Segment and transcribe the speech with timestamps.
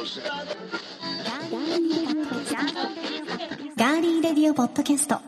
[0.00, 5.20] ガーリーレディオポッドキャスト。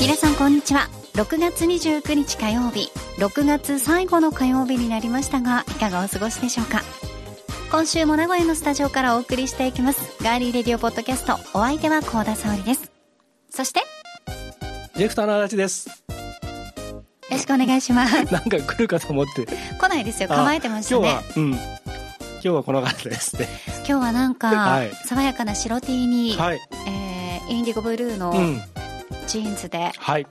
[0.00, 0.88] 皆さんこんにちは。
[1.12, 2.90] 6月29日火曜日。
[3.18, 6.80] 6月最後の火曜日になりましたがいかがお過ごしでしょうか？
[7.76, 12.90] 今週も名古屋のスタジオからお送りしていきますガーリーレディオポッドキャストお相手は高田沙織です
[13.50, 13.84] そしてよ
[14.94, 16.02] ディレクターの足立です。
[17.30, 19.44] ろしくお願いしますなんか来るかと思って。
[19.44, 21.50] 来ないですよ構えてましたね今日は、うん。
[21.52, 21.60] 今
[22.40, 23.46] 日はこの方ですね。
[23.80, 26.60] 今日はなんか、はい爽やかな白 T に、はい。
[26.88, 28.58] えーインディゴブルーのうん。
[29.26, 30.26] ジーンズで、はい。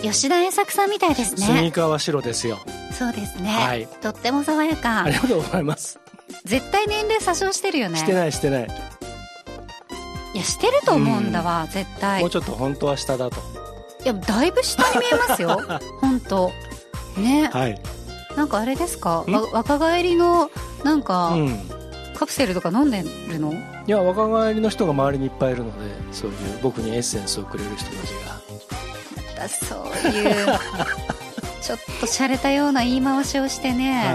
[0.00, 2.58] 吉田栄作さんみたいですスニーねカーは白ですよ。
[2.92, 5.98] そうですね、はいとっても爽やかありがとうございます。
[6.44, 7.98] 絶対年齢詐称してるよね。
[7.98, 8.68] してないしてない。
[10.34, 12.20] いやしてると思うんだわ、絶対。
[12.20, 13.36] もうちょっと本当は下だと。
[14.04, 15.60] いやだいぶ下に見えますよ。
[16.00, 16.52] 本当。
[17.16, 17.48] ね。
[17.52, 17.80] はい。
[18.36, 19.24] なんかあれですか？
[19.52, 20.50] 若返りの
[20.84, 21.70] なんか、うん。
[22.14, 23.52] カプセルとか飲んでるの？
[23.52, 28.10] いや、若返りの人が周りにいっぱいいるので、そういう僕にエッセンスをくれる人たち
[29.34, 29.42] が。
[29.42, 30.46] だそういう
[31.62, 34.14] ちょっと洒落たような言い回しをしてね、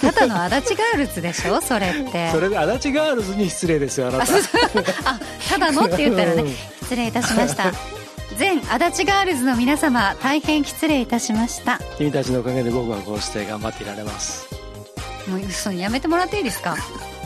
[0.00, 1.60] ただの足立ガールズでしょ？
[1.60, 2.30] それってい。
[2.30, 4.32] それで足立ガールズに失礼ですよ、あなた。
[5.04, 5.18] あ
[5.50, 6.50] ただのって言ったらねうん
[6.82, 7.72] 失礼いたしました
[8.36, 14.48] 全足立ガールズの皆様大変失礼いたしました君たちのおかげで僕はこうして頑張っていられます。
[15.28, 16.76] もう嘘にやめてもらっていいですか？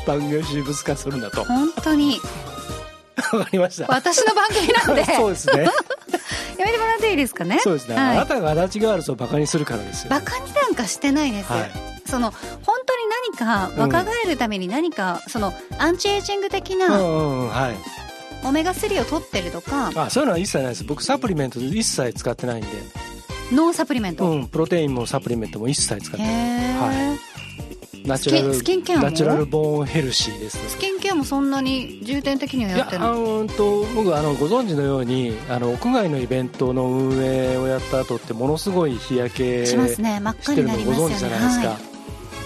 [0.07, 1.45] 番組を私物化するんだと。
[1.45, 2.19] 本当に
[3.33, 3.87] わかりました。
[3.93, 5.67] 私の番組なんでそうですね。
[6.59, 7.61] やめてもらっていいですかね？
[7.63, 7.95] そうですね。
[7.95, 10.11] はいあなたが足立ガールズをバカにするからですよ。
[10.11, 11.71] バカになんかしてないです、はい。
[12.07, 13.03] その本当に
[13.35, 17.77] 何か若返るために何か、そのアンチエイジング的うなんうんうん、はい。
[18.45, 20.85] オメガ3を取ってるとか、あ、そういうのは一切ないです。
[20.85, 22.69] 僕サプリメント一切使ってないんで。
[23.53, 26.97] ノンサプリメント、うん、プロテインもサプリメントも一切使ってへない。
[27.07, 27.19] え、は
[28.05, 29.05] ナチュラル、スキンケアも？
[29.05, 30.71] ナチュラルボーンヘルシーです。
[30.71, 33.09] スキンケアもそんなに重点的にはいややって、ない？
[33.11, 41.69] あのうんと僕あのご存知のようにあの屋外のイベントの運営をやった後ってものすごい日焼けしますね真っ赤になりますよねご存知じゃないですか。
[41.69, 41.92] は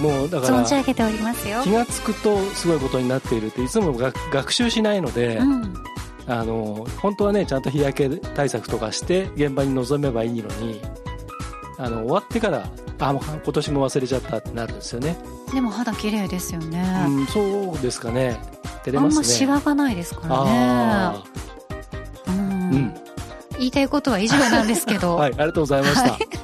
[0.01, 1.62] もうだい、から存じ上げておりますよ。
[1.62, 5.75] 気がつくとすごいことになっているっていつも学学習しないので、うん。
[6.29, 10.81] あの本当はねちゃんと日焼け対策とかして現場に臨めばいいのに
[11.79, 12.69] あの終わってから
[12.99, 15.17] あもう今年も忘れちゃったってなるんですよね、
[15.53, 18.41] でも肌綺麗ですよね、うん、そうですかね。
[18.85, 19.19] 照れあんますね。
[19.19, 20.51] まシワがないですからね。
[20.51, 21.23] あ
[22.29, 22.35] うん。
[22.35, 22.95] あうん。
[23.59, 26.36] 言いたいことは以上なんですけど、 はいありがとうございました、はい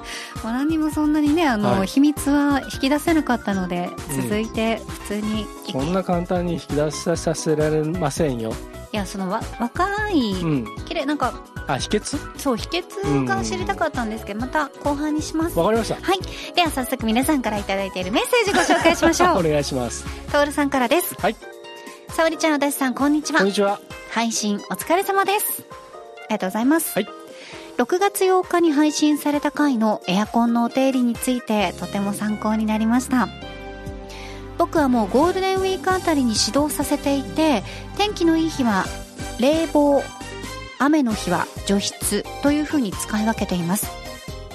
[0.43, 1.87] まあ何にもそんなにねあの、はい。
[1.87, 4.23] 秘密は引き出せなかったのでうん。
[4.23, 8.53] 続いて普通に、いそんな簡単に引き出させられませんよ、
[8.93, 11.35] いやそのわ若い、うん、綺麗なんか
[11.67, 12.39] あ秘訣？
[12.39, 15.59] そう秘訣が知りたかったんですけど、また後半にします。
[15.59, 15.95] わかりました。
[15.95, 16.19] はい。
[16.55, 20.05] では早速皆さんから頂いているメッセージご紹介しましょ おう願いします。
[20.31, 21.15] トさんからです。
[21.21, 21.37] はい。
[22.09, 23.39] 沙織ちゃん、足立さん、こんにちは。
[23.39, 23.49] こん。
[23.49, 23.81] にちは。
[24.11, 25.65] 配信お疲れ様です。
[25.71, 26.93] ありがとうございます。
[26.95, 27.22] はい
[27.83, 33.27] 6月8日に配信された回のエアコンのお手入れについてとても参考になりました。
[34.57, 37.65] 僕はもうゴールデンウィークあたりに指導させていて、
[37.97, 38.85] 天気のいい日は
[39.41, 40.01] 冷房、
[40.79, 43.91] 雨の日は除湿という風に使い分けています。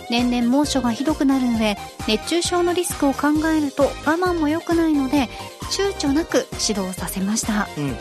[0.10, 1.76] 年々猛暑がひどくなる上、
[2.08, 5.28] 熱中症のリスクを考えると我慢も良くないので、
[5.70, 7.68] 躊躇なく指導させました。
[7.78, 7.96] うん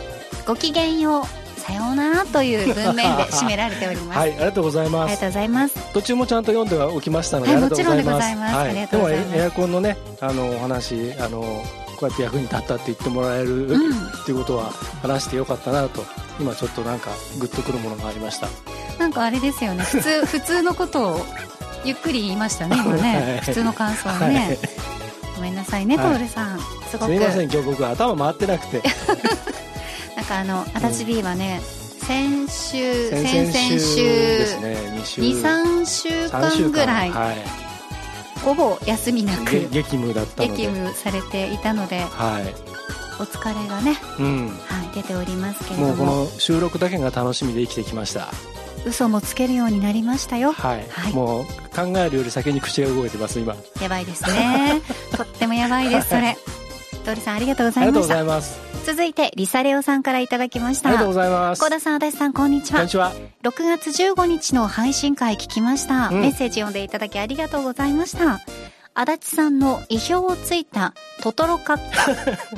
[0.46, 4.18] ごきげんよう、さようならという文面で締められております。
[4.18, 5.92] はいありがとうございあますりがとうございます。
[5.92, 11.64] 途中もちゃんと読んではおきましたので、はいありがとうございますもちろんでございますありがとうございますでもエアコンのねあのお話あの
[11.96, 14.72] こうやって役に立ったって言ってもらえる、うんっていうことは
[15.02, 16.04] 話してよかったなと
[16.40, 18.48] 今ちょっとなんかグッとくるものがありました
[18.98, 21.26] なんかあれですよね、普通、 普通のことを
[21.84, 23.14] ゆっくり言いましたね、今ね。
[23.14, 24.58] はい普通の感想をね。
[25.36, 26.58] ごめんなさいね、トはいールさん。
[26.90, 27.12] すごく。
[27.12, 28.82] すいません今日僕頭回ってなくて
[30.26, 31.60] かあの、足立 B はね、
[32.06, 37.36] 先週、先々々週、ですね2週2、3週3週間ぐらい、はい。
[38.44, 42.40] ほぼ休みなくげ激務だったの激で務されていたので、は
[43.18, 44.48] お疲れがね、いうん。
[44.48, 45.88] はい、出ておりますけれも。
[45.88, 48.28] うこども、の収録だけが楽しみで生きてきました。
[48.86, 50.52] 嘘もつけるようになりましたよ。
[50.52, 51.12] はい、はい。
[51.12, 51.44] もう
[51.74, 53.56] 考えるより先に口が動いてます今。
[53.80, 54.80] やばいですね。
[55.16, 56.36] とってもやばいです、それ。
[57.06, 58.14] トールさんありがとうござありがとうごいました。
[58.14, 60.90] ざいます続いて、リサレオさんからいただきました。
[60.90, 62.90] ありがとうございます小田さん、足立さん、こんにちはこんに。
[62.90, 63.12] ちは
[63.42, 66.08] 6月15日の配信会聞きました。
[66.08, 68.40] うんメッセージ読んでいただきありがとうございました。
[68.98, 71.82] 足立さんの意表をついたトトロカップ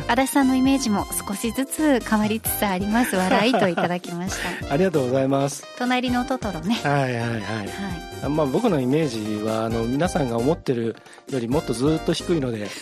[0.06, 3.16] 足立さんのイメージも少しずつ変わりつつあります。
[3.16, 4.70] 笑いといただきました。
[4.72, 5.66] ありがとうございます。
[5.76, 6.78] 隣のトトロね。
[6.84, 7.40] はいはいはい。
[8.22, 10.94] はまあ、僕のイメージはあの皆さんが思ってる
[11.28, 12.68] よりもっとずっと低いので、い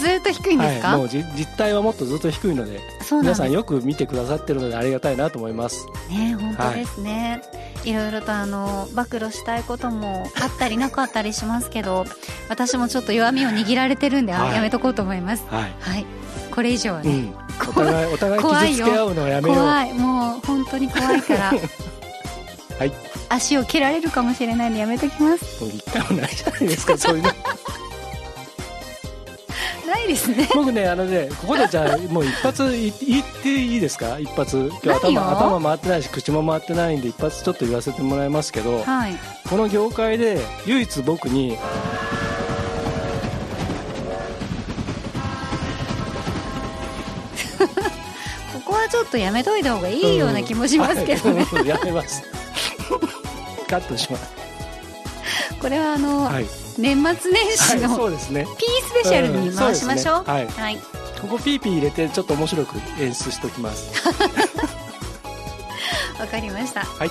[0.00, 2.80] ずーっと低いんですか、はい、もうじ実態はもっとずっと低いので。
[3.18, 5.86] 皆さんよく見てくださってるのでありがたいなと思います。
[6.08, 12.04] ね本当ですね、い、ろいろとあの暴露したいこともあったりなかったりしますけど
[12.48, 14.56] 私もちょっと弱みを握られてるんで、あはい。
[14.56, 15.44] やめとこうと思います。
[15.48, 16.06] はい、はい。
[16.50, 17.34] これ以上はね、うん、
[17.68, 19.58] お互いお互い傷つけ合うのはやめよう。
[19.58, 19.94] 怖い。
[19.94, 21.52] もう本当に怖いから。
[22.78, 22.92] はい。
[23.28, 25.62] 足を蹴られるかもしれないんでやめときます。
[25.62, 27.30] もう一回もないじゃないですかそういうの
[30.10, 30.48] ですね。
[30.54, 34.18] 僕ねあのねここでじゃあもう一発い言っていいですか？
[34.18, 34.70] 一発。
[34.82, 39.14] 今日頭頭回ってないし口も回ってないんで一発ちょっと言わせてもらいますけどはい。
[39.48, 41.56] この業界で唯一僕に
[48.54, 52.22] ここはちょっとやめといた方がいいような気もしますけどね、はい やめます。
[53.68, 54.32] カットします。
[55.60, 56.46] これはあの、はい、
[56.78, 58.46] 年末年始はい、のそうですね。
[58.58, 60.62] P スペシャルに回しましょう,、うんそうですね。
[60.62, 60.78] はい。
[61.20, 63.92] ここピーピー入れてちょっと面白く演出しておきます。
[66.18, 66.84] わかりました。
[66.84, 67.10] はい。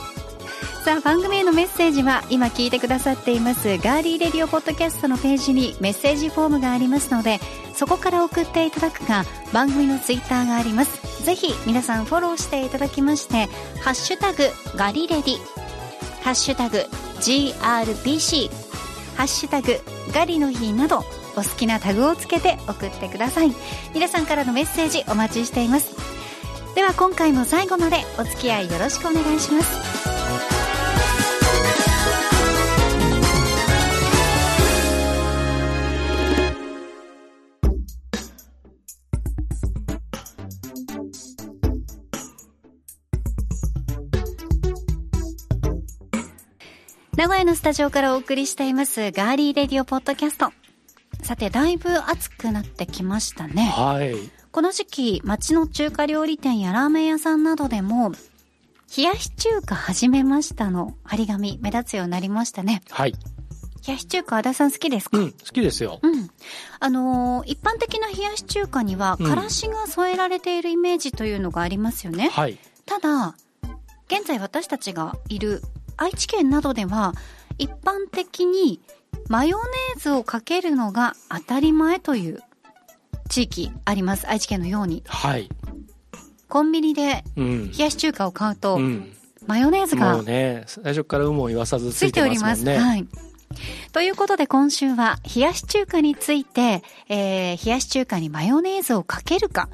[0.84, 7.40] さあ番組へのメッセージは今聞いてくださっていますガーリーレディオポッドキャストのページにメッセージフォームがありますので
[7.76, 11.10] そこから送っていただくか番組のツイッターがあります。
[11.24, 13.48] ぜひ皆さんフォローしていただきまして
[13.82, 14.46] ハッシュタグ
[14.76, 15.38] ガリレディ
[16.22, 16.86] ハッシュタグ
[17.20, 18.50] GRBC
[19.20, 19.82] ハッシュタグ
[20.14, 21.00] ガリの日など
[21.36, 23.52] お好きなタグをつけて送ってください。
[23.94, 25.94] 皆さんからのメッセージお待ちしています。
[26.74, 30.09] では今回も最後までお付き合いよろしくお願いします。
[47.20, 50.54] 名古屋のスタジオからお送りしていますガーリーレディオポッドキャスト。
[51.22, 53.74] さてだいぶ暑くなってきましたね。
[53.76, 54.16] はい。
[54.54, 58.14] この時期街の中華料理店やラーメン屋さんなどでも
[58.96, 62.84] 冷やし中華始めましたの張り紙目立つようになりましたね。
[62.90, 63.12] はい。
[63.86, 65.18] 冷やし中華和田さん好きですか？
[65.18, 66.00] うん好きですよ。
[66.02, 66.30] うん。
[66.80, 69.28] あのー一般的な冷やし中華には、うん。
[69.28, 72.30] からしが添えられているイメージというのがありますよね。
[72.30, 72.58] はい。
[72.86, 73.36] ただ、
[74.08, 75.62] 現在私たちがいる
[76.02, 77.14] 愛知県などでは、
[77.58, 78.80] 一般的に
[79.28, 82.42] マヨネーズをかけるのが当たり前という
[83.28, 84.28] 地域あります。
[84.28, 85.04] 愛知県のように。
[85.06, 85.50] はい
[86.48, 89.14] コンビニでうん冷やし中華を買うと、うん
[89.48, 93.08] マヨネーズがね最初から有無を言わさずつついいてておりますねはい。
[93.94, 99.70] ということで今週は冷やし中華について、えー、冷やし中華にマヨネーズをかけるか。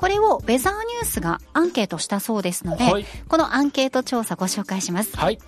[0.00, 5.14] これをウェザーニュースがアンケートしたそうですので、はいこのアンケート調査ご紹介します。
[5.14, 5.38] はい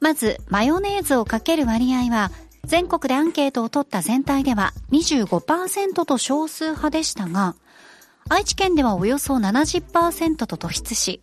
[0.00, 2.32] まず、マヨネーズをかける割合は、
[2.64, 7.54] 全国でアンケートを取った全体では25%と少数派でしたが、
[8.28, 11.20] 愛知県ではおよそ70%と突出し、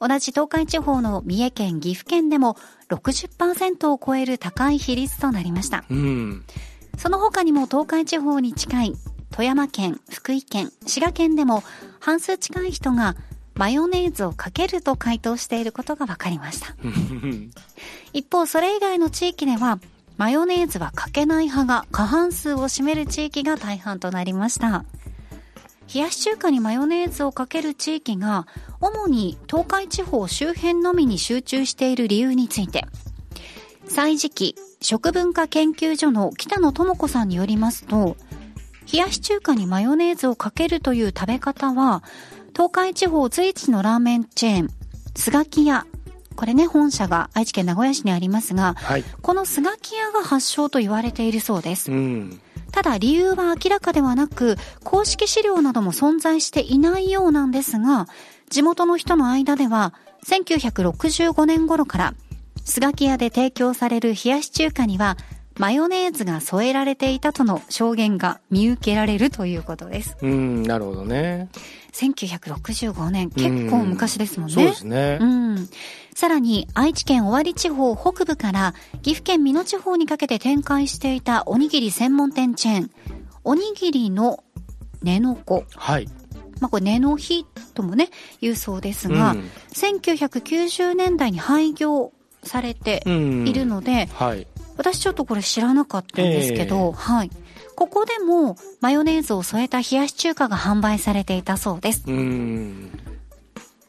[0.00, 2.56] 同じ東海地方の三重県、岐阜県でも
[2.88, 5.84] 60%を超える高い比率となりました。
[5.90, 6.44] うん
[6.96, 8.94] その他にも東海地方に近い
[9.32, 11.64] 富山県、福井県、滋賀県でも
[12.00, 13.16] 半数近い人が
[13.54, 16.74] マヨネーズをかけると回答していることが分かりました。
[18.12, 19.80] 一方、それ以外の地域では、
[20.18, 24.84] マヨネーズはかけない派が過半数を占める地域が大半となりました。
[25.92, 28.46] 冷やし中華にマヨネーズをかける地域が、
[28.80, 32.86] 主に東海地方周辺のみに集中している理由について、
[33.86, 38.16] 歳時期食文化研究所の北野智子さんによりますと、
[38.92, 42.02] 冷やし中華にマヨネーズをかけるという食べ方は、
[42.52, 44.68] 東海地方随一のラーメンチェーン、
[45.16, 45.86] スガキ屋。
[46.36, 51.94] これね、本社が愛知県名古屋市にありますが、はいこのスガキ屋が発祥と言われているそうですう。
[51.94, 52.40] ん
[52.72, 58.08] ただ理由は明らかではなく、公式資料なども存在していないようなんですが、
[58.50, 59.94] 地元の人の間では、
[60.26, 62.14] 1965年頃から、
[62.64, 65.16] スガキ屋で提供される冷やし中華には、
[65.58, 70.16] マヨネーズが添えられていたとの証言が見受けられるということです。
[70.22, 71.48] うんなるほどね。
[71.92, 74.54] 1965年、結構昔ですもんね。
[74.54, 75.18] そうですね。
[75.20, 75.68] うん。
[76.14, 82.90] さらに、愛知県尾張地方北部から岐阜県美濃地方にかけて展開していたおにぎり専門店チェーン、
[83.44, 84.42] おにぎりの
[85.02, 85.64] 根の子。
[85.76, 86.08] はい。
[86.60, 87.44] まあ、これ根の日
[87.74, 88.08] ともね、
[88.40, 89.50] 言うそうですが、うん。
[89.72, 93.48] 1990年代に廃業されてうん。
[93.48, 97.30] いるので、はい私ちょっとこれ知らなかったんですけど、はい。
[97.74, 102.04] ここでもマヨネーズを添えた冷やし中華が販売されていたそうです。
[102.06, 102.90] うん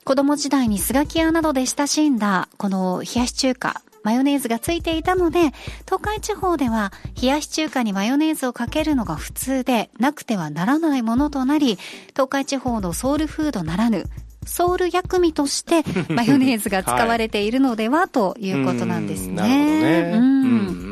[0.04, 5.54] 子供時代にスガキ屋などで親しんだこの冷やし中華、マヨネーズがついていたので、
[5.86, 11.78] 東海地方では冷やし中華にマヨネーズをかけるのが普通で、なくてはならないものとなり、
[12.10, 14.04] 東海地方のソウルフードならぬ、
[14.46, 15.84] ソウル薬味として
[16.14, 20.12] マヨネーズが使われているのでは、ということなんですね。
[20.16, 20.84] うんうんうん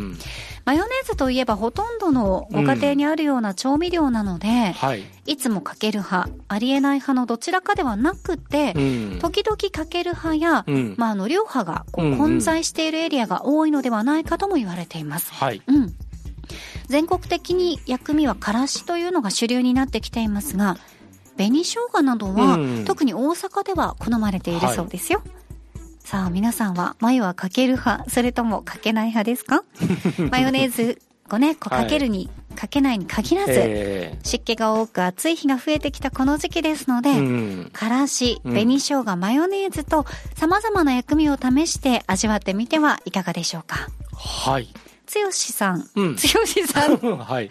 [0.64, 5.04] マヨネーズといえばほとんどのご家庭にあるような調味料なので、はい。
[5.26, 15.34] いつもかける派、ありえない派のどちらかではなくて、うん時々かける派や、うんまあ、あの、両派がこうんううん混在しているエリアが多いのではないかとも言われています。
[15.34, 15.62] はい。
[15.66, 15.94] うん。
[16.88, 20.78] 全国的に薬味はからしというのが主流になってきていますが、
[21.38, 25.22] 紅生姜などは、うん特に大阪では好まれているそうですよ。
[26.04, 29.64] さあ、皆さんは、眉はかける派、それともかけない派ですか？
[30.32, 31.00] マヨネーズ
[31.32, 37.70] をね、こうかけるに、かけないに限らず、え湿気が多く暑い日が増えてきたこの時期ですので、えうん。
[37.72, 43.88] からし、うん紅生姜、マヨネーズと様々な薬味を試して味わってみてはいかがでしょうか？
[44.14, 44.68] はい。
[45.06, 47.50] つよしさん、うんつよしさん、 はい。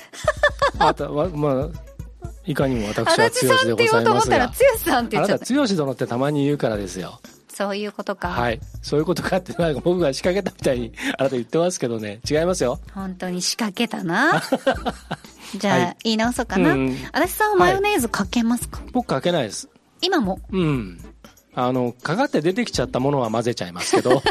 [0.79, 1.69] あた、わまあ、
[2.47, 4.59] いかにも私は足立さんって強しでご言おうと思ったら、ざいますが。
[4.59, 5.47] つよしさんって言あなっちゃったた。
[5.47, 7.21] 強し殿ってたまに言うからですよ。
[7.53, 8.29] そういうことか。
[8.29, 8.61] はい。
[8.81, 12.21] そういうことかって、なんか僕が仕掛けたみたいにあなた言ってますけどね。
[12.29, 12.81] 違いますよ。
[12.95, 14.43] 本当に仕掛けたな。
[15.59, 16.73] じゃあ、はい言い直そうかな。
[16.73, 19.69] うん足立さんはマヨネーズかけますか、僕かけないです。
[20.01, 20.39] 今も？
[20.51, 20.99] うん。
[21.55, 24.23] あの、かかって出てきちゃったものは混ぜちゃいますけど。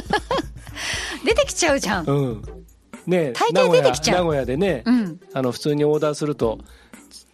[1.25, 2.05] 出てきちゃうじゃん。
[2.05, 2.41] うん。
[3.05, 5.19] ね大抵出てきちゃう名古屋でね、うん。
[5.33, 6.59] あの、普通にオーダーすると、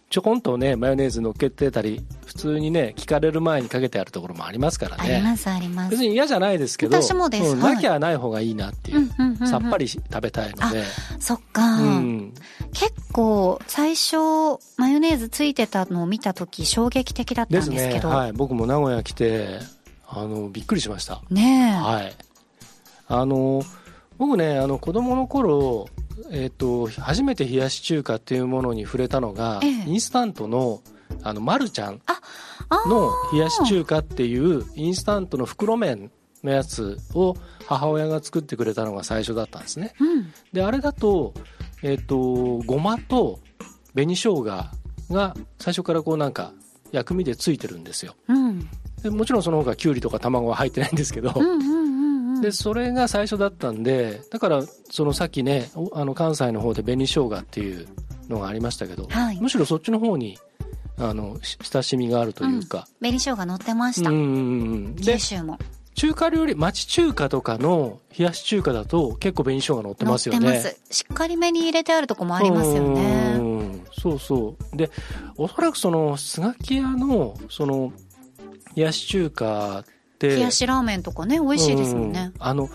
[0.08, 5.16] ちょこんとね、マヨネーズ乗っけてたり、普通にね、聞かれる前にかけてあるところもありますからね。
[5.16, 5.90] あります、あります。
[5.90, 10.84] 別に嫌じゃないですけど、私もですうんはいなきゃない方がいいなっていう、さっぱりし食べたいので、
[11.18, 12.34] そっか、うん、
[12.72, 14.16] 結構、最初、
[14.76, 18.08] マヨネーズついてたのを見たとき、衝撃的だったんですけど。
[18.08, 19.58] はい、僕も名古屋来て、
[20.08, 21.20] あの、びっくりしました。
[21.30, 21.84] ねえ。
[21.84, 22.14] はい。
[23.08, 23.62] あの、
[24.18, 25.88] 僕ね、あの、子供の頃、
[26.30, 30.80] えっ、と、初めて冷やし中華っていうものに触れたのが、ええインスタントの、
[31.22, 32.00] あの、まるちゃん
[32.86, 36.10] の冷やし中華っていうインスタントの袋麺
[36.42, 37.34] のやつを
[37.66, 39.92] 母親が作ってくれたのが最初だったんですね。
[40.00, 40.32] うん。
[40.52, 41.34] で、あれだと、
[41.82, 42.16] えっ、と、
[42.66, 43.40] ごまと
[43.94, 44.72] 紅生姜が
[45.58, 46.52] 最初からこうなんか
[46.92, 48.14] 薬味でついてるんですよ。
[48.28, 48.68] うん。
[49.02, 51.75] でもちろんその他きゅうりとか卵は入ってないんですけど、うんうん。
[52.40, 57.86] で、それが最初だったんで、だから、そのさっきね、おあの関西の方で紅生姜っていう
[58.28, 60.38] のがありましたけど、はいむしろそっちの方に、
[60.98, 64.10] あの、し親しみがあるというか、紅生姜乗ってました。
[64.10, 64.26] うんうんう
[64.90, 65.58] んで九、州も。
[65.94, 70.40] 中華料理、町中華とかの冷やし中華だと結構紅生姜乗ってますよね。
[70.40, 70.80] 乗ってます。
[70.90, 73.38] しっかりめに入れてあるとこもありますようね。
[73.38, 74.76] んそうそう。
[74.76, 74.90] で、
[75.38, 77.92] おそらくその、スガキ屋の、その、
[78.74, 79.84] 冷やし中華
[80.16, 82.32] って、冷やしラーメンとかね、美味しいですもんね。
[82.34, 82.70] うんあの、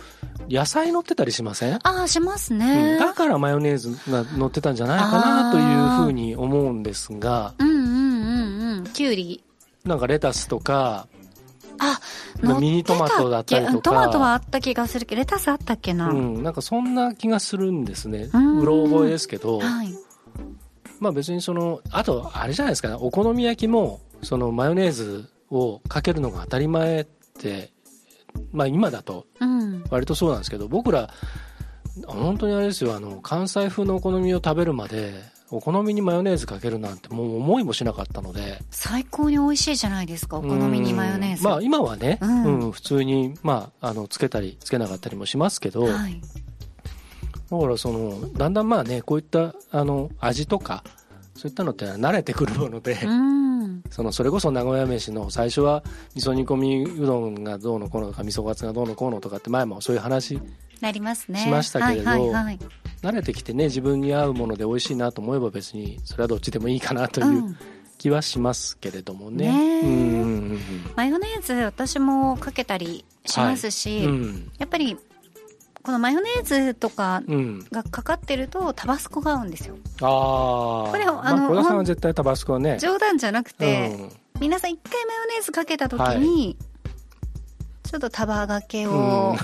[0.49, 1.75] 野菜乗ってたりしません？
[1.75, 2.97] ああ、しますうんね。
[2.99, 8.83] だからマヨネーズが乗ってたんじゃないかなというふうに思うんですが、うんうんうんうん。
[8.85, 9.43] きゅうり。
[9.85, 11.07] なんかレタスとか、
[11.79, 11.99] あ、
[12.59, 16.09] ミニトマトだったりとかトマトはあった気がするけど、レタスあったっけな？
[16.09, 18.29] うん、なんかそんな気がするんですね。
[18.33, 19.93] うんうろ覚えですけど、はい。
[20.99, 27.71] まあ別にその、あとあれじゃないですかね、お好み焼きも、そのマヨネーズをかけるのが当たり前って、
[28.51, 29.83] まあ今だとうん。
[29.89, 31.09] 割とそうなんですけど、僕ら、
[32.07, 35.13] 本当にあれですよ、あの、関西風のお好みを食べるまで、
[35.49, 38.59] お好みにマヨネーズかけるなんてもう思いもしなかったので。
[38.69, 41.43] 最高に美味しいじゃないですか、お好みにマヨネーズ。
[41.43, 46.21] うんまあ今はね、ううんん、普通に、まあ、あの、つけたり、つけなかったりもしますけど、はい。
[47.51, 50.85] だからその、だんだんまあね、こういった、あの、味とか、
[51.35, 53.50] そういったのって慣れてくるもので、うん。
[53.89, 55.83] その、それこそ名古屋飯の最初は、
[56.15, 60.39] 味噌煮込みうどんがどうのこうのとか、味噌カツがどうのこうのとかって前もそういう話、
[60.81, 61.39] なりますね。
[61.39, 62.59] しましたけれどはいはいはい。
[63.01, 67.57] 慣れてきてね、自分に合うもので美味しいなと思えば別に、それはどっちでもいいかなといううん
[68.01, 69.45] 気はしますけれどもね。
[69.47, 70.59] ねえうんうん
[70.95, 74.51] マヨネーズ私もかけたりしますし、うんうん。
[74.57, 74.97] やっぱり
[75.83, 77.35] このマヨネーズとかうん。
[77.35, 77.59] うん。
[77.71, 80.91] がかかってるとタバスコが合うんですよああ。
[80.91, 82.77] これあのまあ、小田さんは絶対タバスコはね。
[82.79, 86.57] 冗談じゃなくて、うん皆さん一回マヨネーズかけた時に、
[87.83, 89.35] ちょっとタバがけを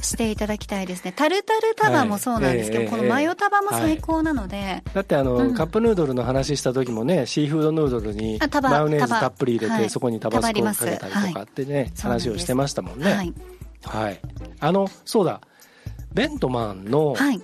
[0.00, 1.12] していただきたいですね。
[1.16, 13.12] タルタルタバもそうなんですけど、はいこのマヨタバも最高なので、だってあの、うんカップヌードルの話した時もね、シーフードヌードルにマヨネーズたっぷり入れて、はいそこにタバスコをかけたりとかってね、話をしてましたもんね。
[13.12, 13.34] はい。
[13.84, 14.20] はい。
[14.58, 15.40] あの、そうだ、
[16.14, 17.40] ベントマンのはい。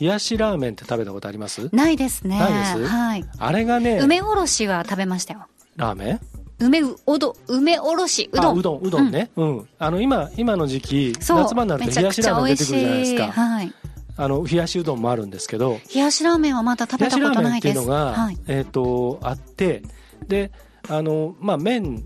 [0.00, 1.68] 冷やしラーメンって食べたことあります？
[1.74, 2.38] ないですね。
[2.38, 2.86] ないです？
[2.86, 3.24] はい。
[3.38, 5.46] あれがね梅おろしは食べましたよ。
[5.76, 6.20] ラーメン？
[6.58, 8.46] 梅うおど梅おろしうどん。
[8.46, 9.30] あうどんうどんね。
[9.36, 13.32] うん、あの今今の時期夏場になると冷やしラーメン出てくるじゃないですか。
[13.32, 13.74] はい。
[14.16, 17.74] あの冷やしうどんもあるんですけど冷やしラーメンはまだ食べたことないです。
[17.74, 18.58] 冷やしラーメンっていうのが、はい。
[18.58, 19.82] えっ、とあって
[20.28, 20.50] で
[20.88, 22.04] あのまあ麺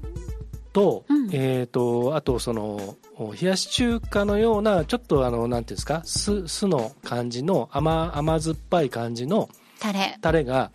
[0.74, 1.30] と、うん。
[1.32, 2.96] えっ、とあとその
[3.40, 9.48] 冷やし中華のようなちょっとあのなんていうんですか酢酢の感じの甘甘酸っぱい感じの
[9.80, 10.18] タレ。
[10.20, 10.70] タレが、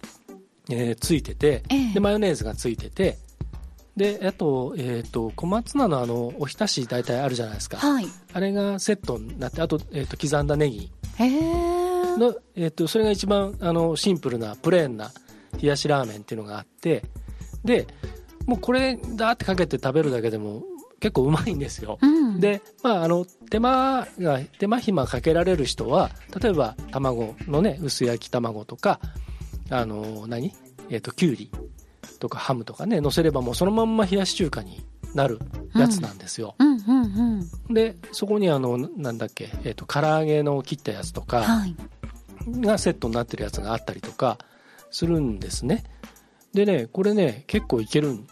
[0.72, 1.94] えーついてて、ええ。
[1.94, 3.18] でマヨネーズがついてて
[3.96, 8.08] であと,、えー、と小松菜のあのおひたし大体あるじゃないですか、はい。
[8.34, 10.92] あれがセットになってあと,、えー、と刻んだネギ。
[11.18, 15.12] へえの、えー、とそれが一番あのシンプルなプレーンな
[15.62, 17.04] 冷やしラーメンっていうのがあって
[17.66, 17.88] で
[18.46, 20.64] もうこれだってかけて食べるだけでも
[21.00, 22.40] 結構うまいんですよ、うん。
[22.40, 26.10] で、まあ、あの手間が手間暇かけられる人は
[26.42, 29.00] 例えば卵のね薄焼き卵とか
[29.70, 30.54] あの何？
[30.90, 31.52] えっ、ときゅうり
[32.20, 35.40] とかハムとかね乗せればもうそのまんま冷やし中華になる
[35.76, 36.56] やつなんですよ、
[37.70, 41.76] でそこにあのなんだっけ、えー、と唐揚げの切ったやつとかはい。
[42.48, 44.38] がセットになってるやつがあったりとか
[44.92, 45.84] するんですね
[46.54, 48.28] でねこれね結構いけるん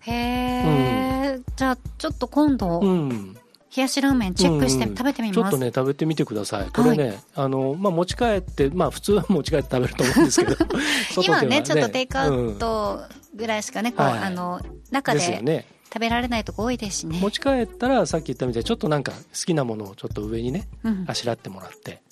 [0.00, 3.34] へえ、じゃあちょっと今度、うん。
[3.76, 4.90] 冷やしラーメンチェックしてうん。
[4.90, 6.70] うん食べてみます、ちょっとね食べてみてください。
[6.70, 10.56] これね、あのまあ、持ち帰ってまあ普通は持ち帰って食べると思うんですけど。
[11.22, 13.00] 今ねちょっとテイクアウト
[13.34, 14.60] ぐらいしかね、こう、はいあの
[14.90, 15.66] 中うんですよでね。
[15.92, 17.18] 食べられないとこ多いですしね。
[17.20, 21.04] 持ち帰ったらさっき言ったみたいにちょっとなんか好きなものをちょっと上にねうん。
[21.08, 22.02] あしらってもらって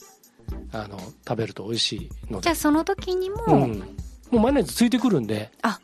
[0.72, 2.44] あの食べると美味しいので。
[2.44, 3.96] じゃあその時にも、うん、
[4.30, 5.50] もうマヨネーズついてくるんで。
[5.62, 5.80] あ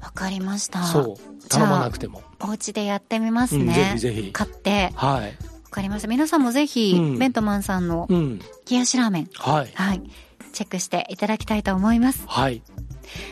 [0.00, 0.84] わかりました。
[0.84, 1.48] そう。
[1.48, 4.32] 頼まなくても、お家でやってみますうん、ね、ぜひぜひ。
[4.32, 4.90] 買って。
[4.94, 6.08] はい、わかりました。
[6.08, 7.18] 皆さんもぜひ、うん。
[7.18, 8.38] ベントマンさんのうん、
[8.70, 9.70] 冷やしラーメンはい。
[9.74, 10.02] はい。
[10.52, 12.24] チェックしていただきたいと思います。
[12.26, 12.62] はい。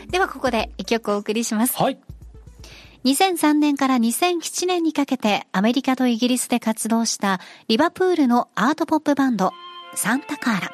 [0.09, 1.75] ではここで一曲お送りします。
[1.81, 1.97] はい。
[3.05, 9.51] 2003年から2007年にかけてアメリカとイギリスで活動したリバプールのアートポップバンド
[9.93, 10.71] サンタカーラ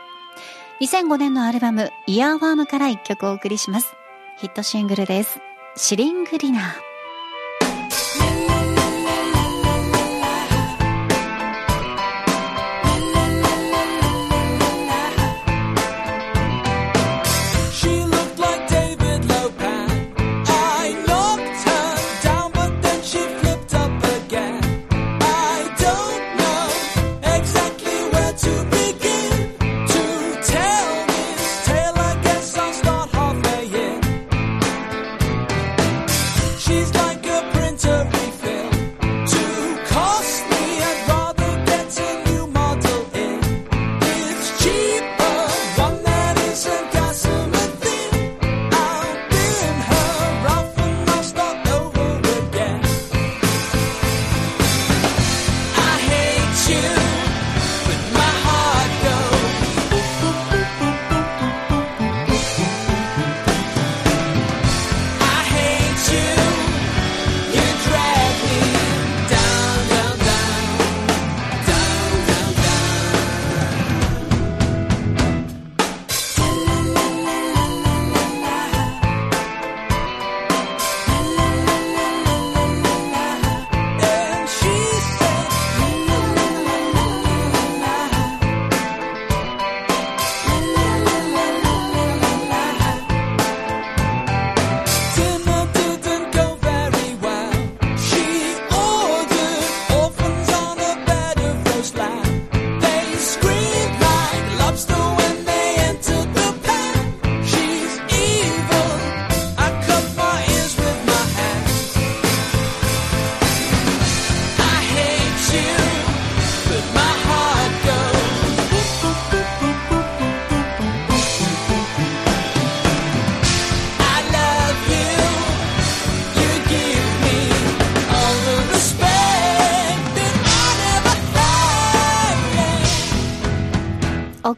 [0.82, 3.94] 2005年のアルバムイヤーワームから一曲お送りします。
[4.40, 5.40] ヒットシングルです。
[5.76, 6.91] シリングディナー。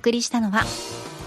[0.04, 0.66] 送りしたのは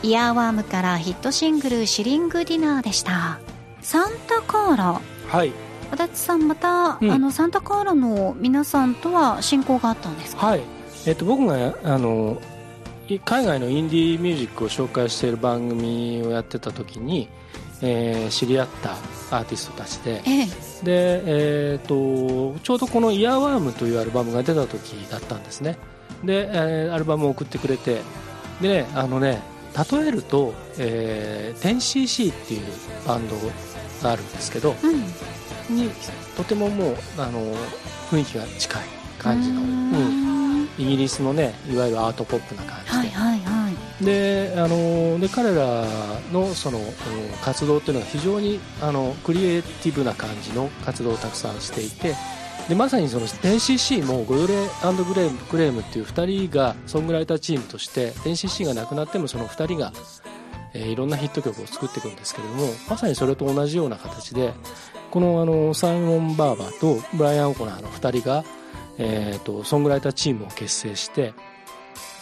[0.02, 3.40] イヤーワームからヒットシングルシリングディナーでした。
[3.80, 5.00] サンタカーラ。
[5.28, 5.52] はい。
[5.90, 7.10] 足立さんまた、うん。
[7.10, 10.48] あのサンタカーラの皆さんとは親交があったんですか？
[10.48, 10.60] はい、
[11.06, 12.36] えっと僕があの
[13.08, 17.30] い海外のインディーミュージックを紹介している番組をやってた時に、
[17.80, 18.90] えー知り合った
[19.34, 20.22] アーティストたちで。
[20.26, 20.46] ええ。
[20.84, 25.78] で、えー、とちょうどこの「イヤーワーム」というアルバムが出た時だったんですね。
[26.22, 28.02] で、えーアルバムを送ってくれて
[28.61, 29.42] でねあのね
[29.92, 32.62] 例えると、えー、10cc っていう
[33.07, 33.37] バンド
[34.03, 35.05] があるんですけどうん。
[35.77, 35.90] に
[36.37, 37.40] とてももうあの
[38.11, 38.83] 雰囲気が近い
[39.19, 40.62] 感じの、ううん。
[40.64, 44.05] んイギリスのねいわゆるアートポップな感じで、はいはいはい。
[44.05, 45.85] であので彼ら
[46.33, 46.87] のそのうん
[47.42, 52.14] 活動っていうのは非常にあのクリエイティブな感じの活動をたくさんしていて
[52.68, 59.92] でまさにその NCC もゴヨレグレームクレームっていう2人がソングライターチームとして NCC がなくなってもその2人が、
[60.74, 64.52] えーいろんなヒット曲を作っていくんですけれどもまさにそれと同じような形で
[65.11, 68.44] このあのサイモン・バーバーとブライアン・オコナーの2人が、
[68.98, 71.35] えー、とソングライターチームを結成して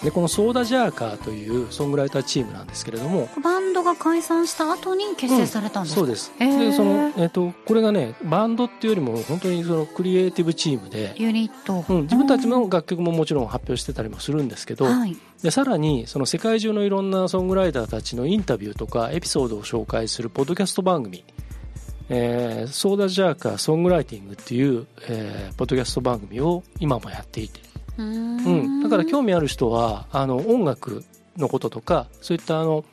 [0.02, 6.58] でこのソーダジャーカーというソングライターチームなんですけれどもバンドが解散した後に結成されたんですか、そうです、へー。
[6.70, 15.16] でその、えっとこれがねバンドっていうよりも本当にそのクリエイティブチームで、ユニット、うん、自分たちの楽曲ももちろん発表してたりもするんですけど、はい。
[15.42, 21.24] でさらにその世界中のいろんなソングライターたちのインタビューとかエピソードを紹介するポッドキャスト番組
[22.08, 27.60] 「えーソーダジャーカーソングライティング」っていう、えーポッドキャスト番組を今もやっていて、
[27.96, 31.04] うん、だから興味ある人はあの音楽
[31.36, 32.84] のこととかそういったあの、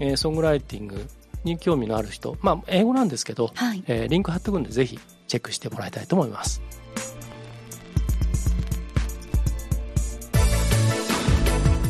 [0.00, 1.06] えーソングライティング
[1.44, 3.82] に興味のある人まあ英語なんですけど、はい。
[3.86, 6.62] えーリンク貼っておくんでぜひチェックしてもらいたいと思います。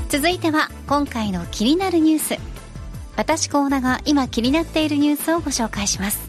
[0.08, 2.38] 続いては今回の気になるニュース。
[3.16, 6.20] 私コーナが今気になっているニュースをご紹介します。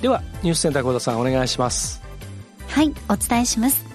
[0.00, 2.02] ではニュースセンター小田さんお願いします。
[2.68, 3.84] はいお伝えします。
[3.84, 3.91] ス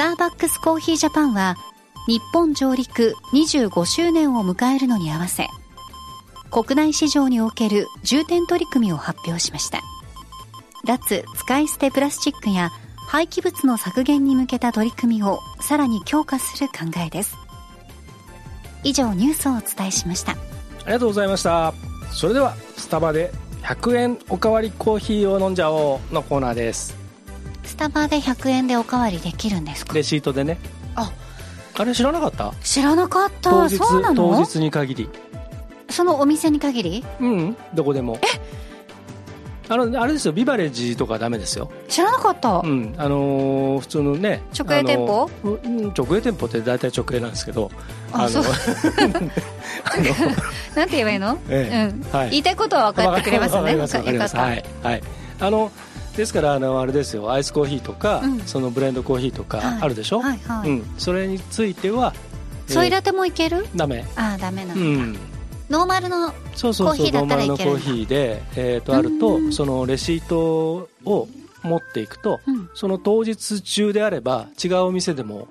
[0.00, 1.56] ターバックスコーヒージャパンは
[2.06, 5.46] 日本上陸25周年を迎えるのに合わせ
[6.50, 9.82] 国内市場における重点取り組みを発表しました。
[10.86, 12.70] 脱使い捨てプラスチックや
[13.08, 17.36] 廃棄物の削減に向けた取り組みをさらに強化する考えです。
[18.82, 20.32] 以上ニュースをお伝えしました。
[20.32, 20.36] あ
[20.86, 21.74] りがとうございました。
[22.10, 23.30] それではスタバで
[23.64, 26.99] 100円おかわりコーヒーを飲んじゃおうのコーナーです。
[27.80, 29.94] タバで100円でおかわりできるんですか？
[29.94, 30.58] レシートでね。
[30.96, 31.10] あ。
[31.78, 32.52] あれ知らなかった？
[32.62, 33.50] 知らなかった。
[33.50, 34.36] 当日そうなの？
[34.36, 35.08] 当日に限り。
[35.88, 37.04] そのお店に限り？
[37.20, 38.18] うんどこでも。
[39.70, 40.32] あのあれですよ。
[40.32, 41.70] ビバレッジとかダメですよ。
[41.88, 45.30] 知らなかった、うんあのー普通のね直営店舗？
[45.96, 47.70] 直営店舗って大体直営なんですけど
[48.12, 48.44] のあそう。
[49.04, 49.20] あの
[50.76, 52.02] なんて言えばいいの、えうん。
[52.12, 52.30] はい。
[52.30, 53.58] 言いたいことは分かってくれますね。
[53.58, 55.02] わかりますわかりますよかっはいはい。
[55.40, 55.70] あの
[56.16, 57.30] ですからあのあれですよ。
[57.32, 58.40] アイスコーヒーとか、うん。
[58.40, 59.82] そのブレンドコーヒーとかはい。
[59.82, 60.70] あるでしょ、はいはい。
[60.70, 62.12] うん、それについては、
[62.66, 63.66] たソイえラテもいける？
[63.66, 64.04] ーダメ。
[64.16, 65.12] ああダメなだ、うん。
[65.12, 65.18] ん
[65.70, 67.78] ノーマルのコーヒーだノーマルのコったらいけるんだ。
[67.78, 69.52] ーヒーで、えー、とあるとうん。
[69.52, 71.28] そのレシートを
[71.62, 72.70] 持っていくとうん。
[72.74, 75.48] その当日中であれば違うお店でも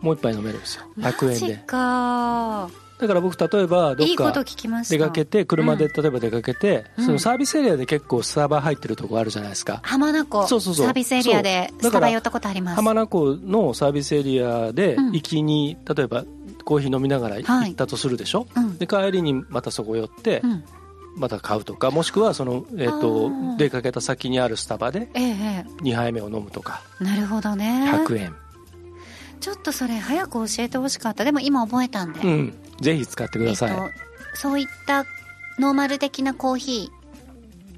[0.00, 0.84] もう一杯飲めるんですよ。
[0.98, 1.56] 100マジ円で。
[1.66, 2.68] か
[3.02, 4.94] だから僕例えばどっか聞きました。
[4.96, 7.06] 出かけて車でうん例えば出かけて、うん。
[7.06, 9.80] そのサービスエリアで結構スタバ入ってるとこあるじゃないですか。
[9.82, 10.46] 浜名湖。
[10.46, 10.86] そうそうそう。
[10.86, 12.76] サービスエリアでスタバ寄ったことあります。
[12.76, 15.12] 浜名湖のサービスエリアでうん。
[15.12, 16.24] 行きに、例えば
[16.64, 17.70] コーヒー飲みながらはい。
[17.70, 18.78] 行ったとするでしょ、うん。
[18.78, 20.64] で帰りにまたそこ寄って、うん。
[21.16, 23.56] また買うとかもしくはその、えー、あとー。
[23.56, 26.82] 出かけた先にあるスタバでえええ2杯目を飲むとか。
[27.00, 27.90] えなるほどね。
[27.92, 28.34] 100円、
[29.40, 31.24] ちょっとそれ早く教えてほしかった。
[31.24, 33.90] でも今覚えたんで、うん、ぜひ使ってください、えっと、
[34.34, 35.06] そういった
[35.58, 36.90] ノーマル的なコーヒ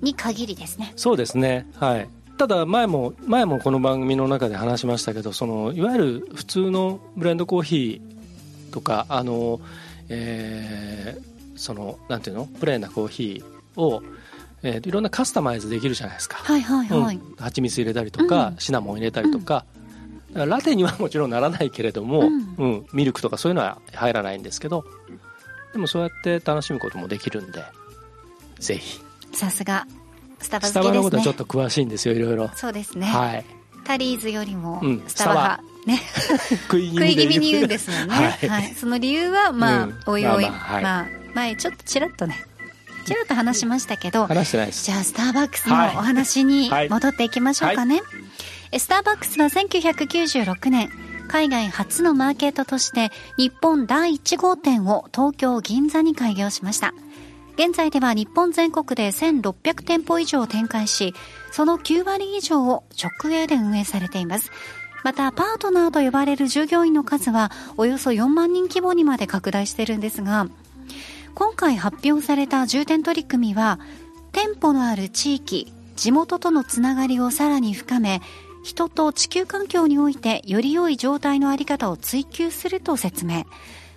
[0.01, 0.93] ーに限りですね。
[0.97, 1.67] そうですね。
[1.77, 2.09] はい。
[2.37, 9.61] ただ前も前もこの番組の中で話しましたけどそのいわゆる普通のブレンドコーヒーとかあの、
[10.09, 12.47] えーそのなんていうの？
[12.47, 14.03] プレーンなコーヒーを、
[14.64, 18.57] えーいろんなカスタマイズできるじゃないですか、はいはいはい、うん、蜂蜜入れたりとか、うん。
[18.59, 19.64] シナモン入れたりとか,、
[20.35, 24.85] ラテにはもちろんならないけれども、ううんんミルクとかそういうのは入らないんですけど
[25.73, 27.64] でもそうやって楽しむこともできるんで
[28.59, 29.01] ぜひ。
[29.33, 29.87] さすが
[30.40, 31.11] スタバスタバの好きですね。
[31.11, 32.51] ことはちょっと詳しいんですよいろいろ。
[32.55, 33.44] そうですね、はい。
[33.85, 36.01] タリーズよりもうんスタバ派、ね。
[36.68, 38.49] 食い気食い気味でに言うんですもんね、はい。
[38.49, 39.94] はい、その理由はまあ、うん。
[40.07, 40.83] おいおい、まあまあはい。
[40.83, 42.44] まあ前ちょっとちらっとね
[43.07, 44.85] ちらっと話しましたけど、話してないです。
[44.85, 45.90] じゃあスターバックスのおはい。
[45.90, 46.88] 話にはい。
[46.88, 48.01] 戻っていきましょうかね、え
[48.79, 50.91] スターバックスは1996年
[51.29, 56.95] 海外初のマーケットとして日本第1号店を東京銀座に開業しました。
[57.57, 61.15] 現在では日本全国で1600店舗以上展開し
[61.53, 64.51] その9割以上を直営で運営されています。
[65.05, 70.49] またパートナーと呼ばれる従業員の数はおよそ4万人規模にまで拡大しているんですが
[71.35, 73.79] 今回発表された重点取り組みは
[74.33, 78.23] 店舗のある地域地元とのつながりをさらに深め
[78.64, 83.44] 人と地球環境においてより良い状態のあり方を追求すると説明。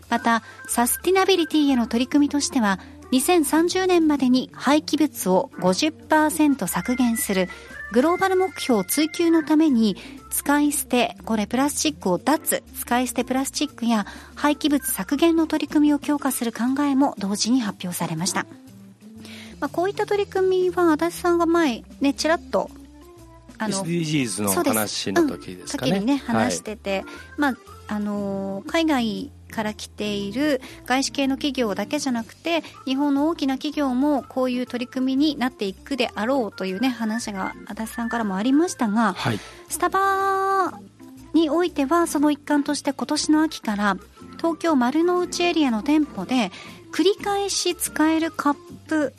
[0.09, 2.79] またサスティナビリティへの取り組みとしては
[3.11, 7.49] 2030年までに廃棄物を50%削減する
[7.93, 9.95] グローバル目標追求のために
[10.29, 18.45] 使い捨てこれプラスチックを脱使い捨てプラスチックや廃棄物削減の取り組みを強化する考えも同時に発表されました、
[19.61, 22.69] まあ、こういった取り組みは足立さんが前ねちらっと
[23.59, 25.93] あの SDGs の話の時ですかね。
[25.93, 27.05] 時にね話しはいてて、
[27.37, 27.55] まあ
[27.87, 39.39] あのー海外から来ている外資系の企業だけじゃなくて日本の大きな企業もこういう取り組みになっていくであろうというね話が足立さんからもありましたがはい。
[39.69, 40.77] スタバ
[41.33, 43.97] においてはその一環として今年の秋から
[44.37, 46.51] 東京丸の内エリアの店舗で
[46.91, 48.55] 繰り返し使えるカッ
[48.87, 49.13] プ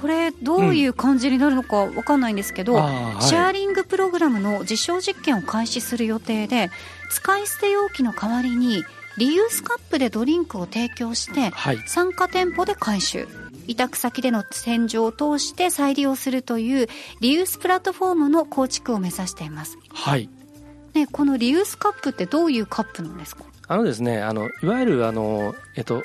[0.00, 3.22] これどういう感じになるのかわかんないんですけど、あーはい。
[3.22, 6.70] シェアリングプログラムの実証実験を開始する予定で
[7.10, 8.84] 使い捨て容器の代わりに
[9.16, 11.78] リユースカップでドリンクを提供してはい。
[11.86, 13.26] 参加店舗で回収。
[13.66, 16.88] 委託先での洗浄を通して再利用するという
[17.20, 20.30] リユースプラットフォームの構築を目指しています、はい。
[20.94, 23.44] ね、このリユースカップってどういうカップなんですか？
[23.66, 26.02] あのですね、あの、いわゆるあの、えっと、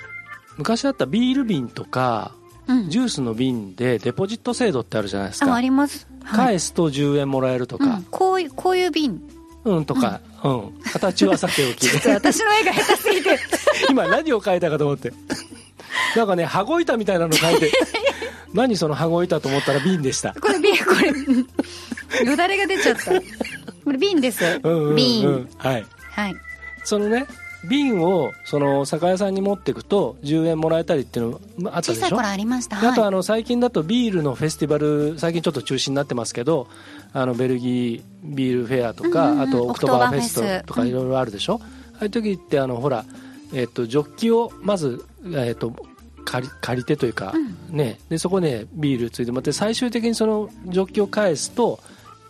[0.58, 2.36] 昔あったビール瓶とか、
[2.68, 2.90] うん。
[2.90, 5.52] ジュースの瓶でデポジット制度ってあるじゃないですか。
[5.52, 6.46] ああります、はい。
[6.48, 7.86] 返すと10円もらえるとか。
[7.86, 9.22] うん、、こういうこういう瓶。
[9.66, 11.88] うん、とか、うん、形はさておき。
[12.10, 13.40] 私の絵が下手すぎて。
[13.90, 15.14] 今何を書いたかと思って。
[16.16, 17.72] なんかね、羽子板みたいなの書いて、
[18.54, 20.34] 何その羽子板と思ったら瓶でした。
[20.40, 21.10] これ瓶これ。
[21.10, 21.48] うん
[22.26, 23.12] よだれが出ちゃった。
[23.84, 25.50] これ瓶です、うんうんうん、瓶。
[25.58, 25.86] はい。
[26.12, 26.36] はい。
[26.84, 27.26] そのね、
[27.70, 32.02] 瓶を、その、酒屋さんに持っていくと、10円もらえたりっていうのもあったでしょ？
[32.02, 32.80] 小さい頃ありました。
[32.82, 33.10] であとはい。
[33.10, 36.68] あの最近だとビールのフェスティバル最近ちょっと中止になってますけど
[37.14, 39.50] あのベルギービールフェアとか、うんうんうん。
[39.50, 41.60] あとオクトバーフェストとかいろいろあるでしょ、
[41.96, 43.06] ああいう時ってあのほら、
[43.54, 45.74] えっとジョッキをまず、えっと
[46.26, 47.34] 借り借りてというか、
[47.70, 51.80] ね、でそこねビールついてもらって最終的にそのジョッキを返すと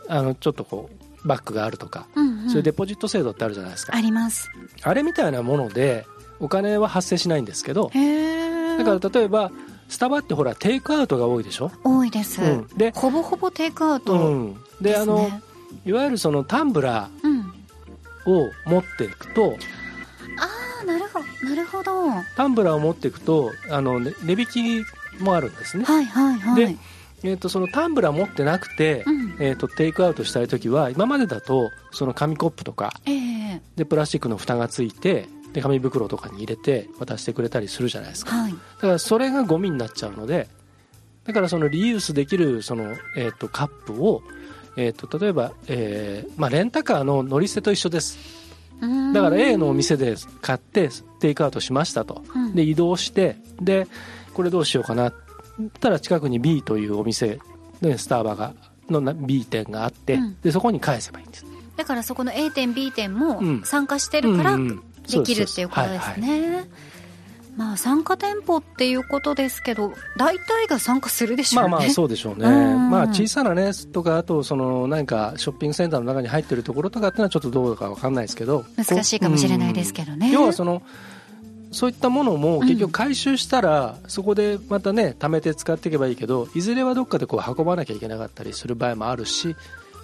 [0.07, 2.49] あのちょっとこうバッグがあるとか、うんうん。
[2.49, 4.49] そういうデポジット制度ってあるじゃないですか、あります。
[4.81, 6.05] あれみたいなもので
[6.39, 7.91] お金は発生しないんですけど
[8.77, 9.51] だから例えば
[9.87, 12.67] スタバってほらテイクアウトが多いでしょ、多いです、うん。
[12.77, 15.29] でほぼほぼテイクアウトうん、であの
[15.85, 17.41] いわゆるそのタンブラうん。
[18.25, 19.57] ーを持っていくと
[20.39, 20.47] あ
[20.81, 21.49] あなるほど。
[21.49, 22.07] なるほど。
[22.07, 25.83] はタンブラーを持っていくとあのね値引きもあるんですね。
[25.83, 26.55] い、はいはい。
[26.55, 26.77] で
[27.23, 29.23] えー、とそのタンブラー持ってなくて、うん。
[29.39, 33.61] えー、とテイクアウトしたい時は今までだとその紙コップとかええ。
[33.75, 38.35] でプラスチックの蓋がついてで紙袋とかに入れて渡してくれたりするじゃないですか。
[38.35, 38.51] はい。
[38.51, 40.47] だからそれがゴミになっちゃうので
[41.25, 44.21] だからそのリユースできるその、えー、とカップを、
[44.75, 48.43] えー、と例えば、えーまあ、レンタカーの乗り捨てと一緒です。
[49.13, 50.89] だから A のお店で買って
[51.21, 52.21] テイクアウトしましたと。
[52.35, 52.55] うん。
[52.55, 53.87] で移動してで
[54.33, 55.13] これどうしようかなっ
[55.79, 57.39] たら近くに B というお店
[57.81, 58.53] でスターバが
[58.89, 60.37] のな B 店があって、うん。
[60.41, 61.45] でそこに返せばいいんです。
[61.75, 63.61] だからそこの A 店 B 店もうん。
[63.63, 64.63] 参加してるからで
[65.23, 66.65] きるっていうことですね、
[67.57, 71.69] まあ参加店舗っていうことですけど大体が参加するでしょうね。
[71.69, 72.89] まあまあそうでしょうね、うん。
[72.89, 80.27] まあ小さなねとかあとその何かショッピングセンターの中に入ってるところとかっていうのはちょっとどうかわかんないですけど難しいかもしれないですけどね。
[80.27, 80.33] うん。
[80.33, 80.81] 要はその
[81.73, 89.55] そういったものも結局回収したら、そこでまたね貯めて使っていけばいいけどいずれはどっかでこう運ばなきゃいけなかったりする場合もあるし、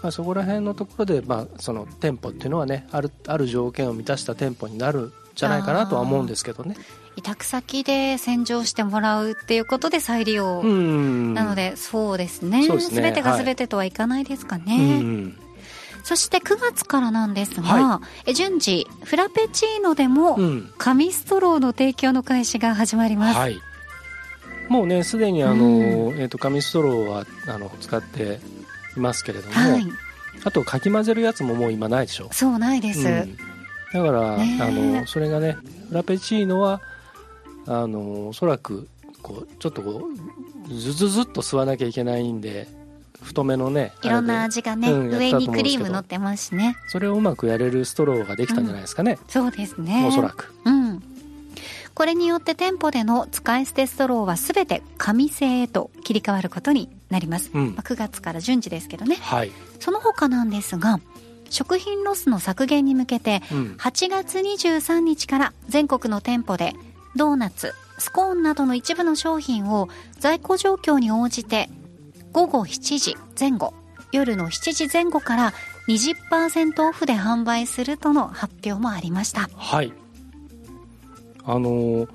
[0.01, 6.75] まあ、そこら辺のところで、まあ、その店舗っていうのはねあるある条件を満たした店舗になるんじゃないかなとは思うんですけどね。
[7.15, 11.33] 委託先で洗浄してもらうっていうことで再利用、うん。
[11.33, 12.63] なのでそうですね。
[12.63, 13.43] すてがはい。
[13.43, 15.35] 全てとはいかないですかうね、ん
[16.09, 20.73] そして9月からなんですが、はえ順次フラペチーノでもうん。
[20.79, 23.59] 紙ストローの提供の開始が始まります、はい、
[24.69, 25.69] もうねすでにあの、う
[26.15, 26.19] ん。
[26.19, 28.39] えー、と紙ストローはあの使って
[28.97, 29.85] いますけれども、はい。
[30.45, 33.37] あとかき混ぜるやつももう今ないでしょ、そうないです、うん。
[33.93, 34.63] だから、ねえ。
[34.63, 35.57] あのそれがね
[35.89, 36.81] フラペチーノは
[37.67, 38.87] あのおそらく
[39.21, 40.09] こうちょっとこ
[40.67, 42.67] うズズズっと吸わなきゃいけないんで
[43.21, 46.77] 太めのねいろんな味がね、うん上にクリーム乗ってますしね。
[46.87, 50.05] それをうまくやれるストローができたんじゃないですかね、そうですね。
[50.07, 50.53] おそらく。
[50.65, 51.03] うん。
[51.93, 57.75] これによって店舗での使い捨てストローは全て紙製へと切り替わることになります、うん。
[57.75, 59.17] まあ9月から順次ですけどね。
[59.19, 61.01] はい、その他なんですが
[61.49, 63.75] 食品ロスの削減に向けてうん。
[63.77, 66.73] 8月23日から全国の店舗で
[67.15, 71.69] ドーナツスコーンなどの一部の商品を在庫状況に応じて
[72.31, 73.73] 午後7時前後
[74.11, 75.53] 夜の7時前後から
[75.87, 79.49] 20%オフで販売するとの発表もありました。
[79.55, 79.93] はい。
[81.45, 82.07] あの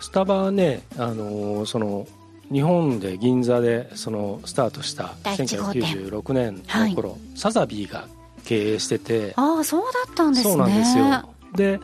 [0.00, 2.06] スタバはねあのその
[2.52, 5.82] 日本で銀座でそのスタートした第一号店。
[5.82, 8.08] 1996年の頃、サザビーが
[8.44, 10.52] 経営しててああそうだったんですね。
[10.52, 11.28] そうなんですよ。
[11.54, 11.80] で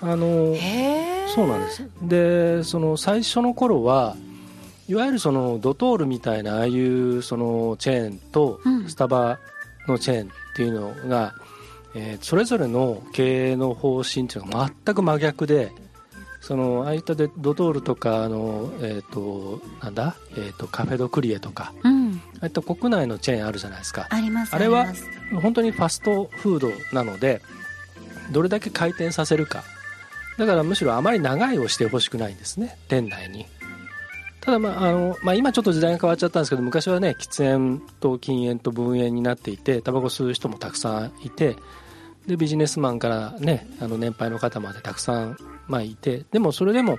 [0.00, 0.54] あの
[1.34, 1.90] そうなんです。
[2.02, 4.16] でその最初の頃は
[4.88, 8.88] いわゆるそのドトールみたいなああいうそのチェーンとうん。
[8.88, 9.38] スタバ
[9.88, 11.34] のチェーンっていうのが、
[11.94, 15.72] えーそれぞれの経営の方針っていうのが全く真逆で
[16.40, 22.20] そのああいったでドトールとかあの、えー、となんだ、えー、とカフェ・ド・クリエとかうん。
[22.34, 24.06] ああいった国内のチェーンあるじゃないですか。
[24.10, 24.86] ありますあれは
[25.42, 27.42] 本当にファストフードなので
[28.30, 29.64] どれだけ回転させるか。
[30.38, 33.46] だからむしろあまり長いをしてほしくないんですね店内に
[34.46, 41.56] ただ、まああのまあ、今ちょっと時代が変わっちゃったんですけど昔はね喫煙と禁煙と分煙になっていてタバコ吸う人もたくさんいて
[42.28, 46.98] でビジネスマンからねあの年配の方までたくさん、まあ、いてでもそれでも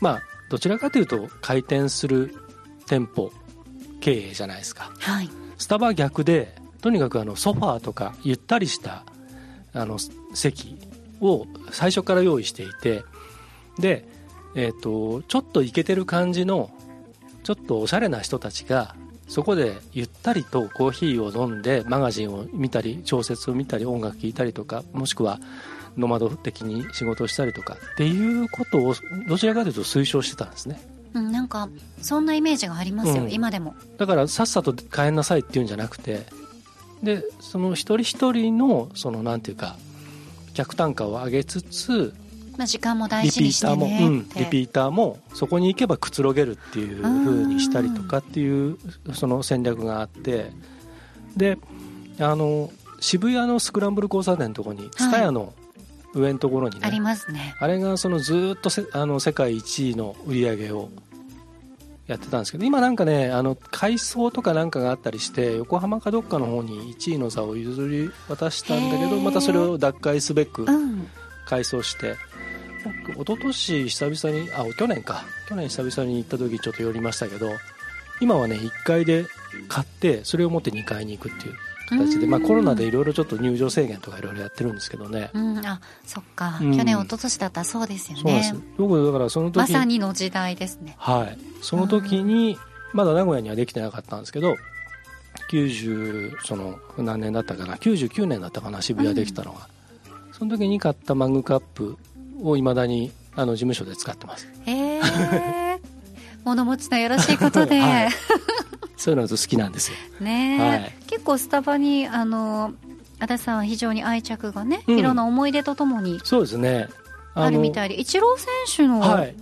[0.00, 2.34] まあどちらかというと回転する
[2.86, 3.32] 店舗
[4.00, 4.90] 経営じゃないですか。
[4.98, 5.28] はい。
[5.58, 9.04] スタバは逆でとにかくあのソファーとかゆったりした
[9.74, 9.98] あの
[10.32, 10.78] 席
[11.20, 13.02] を最初から用意していて
[13.78, 14.08] で、
[14.54, 16.70] えー、とちょっとイケてる感じの
[17.48, 18.94] ちょっとおしゃれな人たちが
[19.26, 25.40] そこでゆったりとコーヒーを飲んでマガジンを見たり小説を見たり音楽聴いたりとかもしくは
[25.96, 28.94] ノマド的に仕事をしたりとかっていうことを
[29.26, 30.78] どちらかというと推奨してたんですね。
[31.14, 31.70] うん、なんか
[32.02, 33.32] そんなイメージがありますよ、うん。
[33.32, 33.74] 今でも。
[33.96, 36.26] だからさっさと帰んなさいっていうんじゃなくて
[37.02, 39.76] でその一人一人のそのなんていうか
[40.52, 42.12] 客単価を上げつつ
[42.58, 48.76] まあ時間も大リ事にしピーターも、てねうん、リピーターもそこに行けばくつろげるっていう風にしたりとかっていう
[49.14, 50.52] その戦略があって。
[51.36, 51.56] で
[52.18, 55.54] あの渋谷のスクランブル交差点のところに蔦屋の
[56.14, 57.54] 上のところにね、ありますね。
[57.60, 60.88] あれがそのずーっとせあの世界一位の売り上げを
[62.08, 71.06] やってたんですけど今なんかねあの改装とかなんかがあったりして横浜かどっかの方に1位の座を譲り渡したんだけどまたそれを奪回すべくうん。
[71.48, 72.16] 改装して
[72.84, 75.24] 僕一昨年久々にあ去年か。
[75.48, 77.50] 去年久々に行った時ちょっと寄りましたけど
[78.20, 79.26] 今はね1階で
[79.68, 81.54] 買ってそれを持って2階に行くっていう
[81.88, 85.30] 形で、まあ、コロナでいろいろちょっと入場制限とかいろいろやってるんですけどね。
[85.32, 86.76] うん、あそっか、うん。
[86.76, 88.52] 去年一昨年だったらそうですよそうなんです。
[88.52, 90.94] ね僕だからその時まさにの時代ですね。
[90.98, 92.58] はい、その時に
[92.92, 94.56] まだ名古屋にはできてなかったんですけど
[95.50, 98.82] 90その何年だったかな？99年だったかな？
[98.82, 99.68] 渋谷できたのが、
[100.32, 101.96] その時に買ったマグカップ
[102.42, 104.48] をいまだにあの事務所で使ってます。
[104.66, 105.00] へえ
[106.44, 108.08] 物持ちのよろしいことで、 はい。
[108.96, 109.96] そういうの好きなんですよ。
[110.20, 110.94] ねえ、はい。
[111.06, 112.72] 結構スタバにあの
[113.20, 114.98] 足立さんは非常に愛着がね、うん。
[114.98, 116.88] いろんな思い出とともにそうですね。
[117.34, 118.00] あるみいたいで。
[118.00, 119.34] イチロー選手のはい。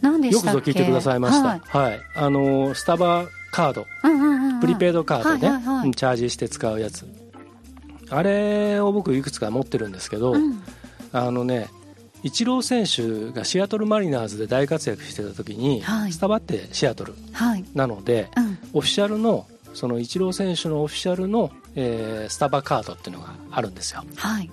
[0.00, 0.72] 何でよしたっけ？
[0.72, 1.48] くぞ聞いてくださいました。
[1.48, 3.86] ははいい、あのスタバカード。
[4.04, 4.60] うんうんうんうん。
[4.60, 5.86] プリペイドカードね、はいはいはい。
[5.86, 7.06] うんチャージして使うやつ。
[8.10, 10.62] あれを僕いくつか持ってるんですけど、うん。
[11.12, 11.68] あのね
[12.22, 16.12] イチロー選手がシアトルマリナーズで大活躍してた時に、はい。
[16.12, 17.64] スタバってシアトルはい。
[17.74, 18.58] なのでうん。
[18.72, 24.02] オフィシャルのそのイチロー選手のオフィシャルの、えースタバカードっていうのがあるんですよ。
[24.16, 24.50] はい。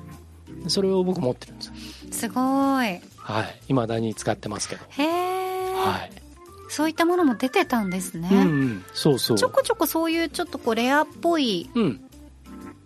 [0.67, 1.73] それを僕持ってるんですよ。
[2.11, 2.41] すご
[2.83, 3.01] い。
[3.17, 3.61] はい。
[3.67, 4.85] 未だに使ってますけど。
[4.89, 6.11] へえ、はい、
[6.69, 8.85] そういったものも出てたんですね、うんうん。
[8.93, 9.37] そうそう。
[9.37, 12.01] ちょこちょこそういうちょっとこうレアっぽいうん。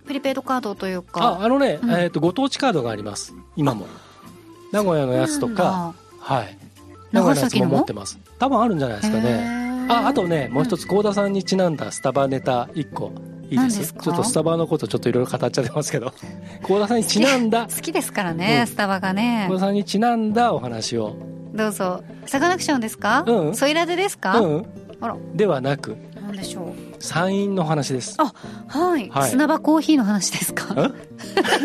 [0.06, 1.92] プリペイドカードというあかあのね、うん。
[1.92, 3.34] えー、とご当地カードがあります。
[3.56, 3.86] 今も
[4.71, 6.58] 名古屋のやつとかはい。
[7.12, 8.19] 名古屋のやつも持ってます。
[8.38, 9.29] 多分あるんじゃないですかね。
[9.89, 9.91] ー。
[9.91, 13.12] ああとねもう一つ幸田さんにちなんだスタバネタ1個。
[13.49, 13.93] いいです。
[13.93, 16.13] ちょっとスタバのことちょっといろいろ語っちゃってますけど。
[16.62, 17.67] 幸田さんにちなんだ。
[17.67, 18.67] 好きですからね、うん。
[18.67, 19.47] スタバがね。
[19.49, 21.15] 幸田さんにちなんだお話を。
[21.55, 22.03] どうぞ。
[22.27, 23.23] サカナクションですか？
[23.25, 23.55] うん。
[23.55, 24.65] ソイラデですか、うん。
[25.01, 25.17] あら。
[25.34, 25.97] ではなく。
[26.21, 28.15] なんでしょう山陰の話です。
[28.17, 28.33] あ
[28.67, 29.29] はい、はい。
[29.31, 30.73] 砂場コーヒーの話ですか？
[30.73, 30.93] ん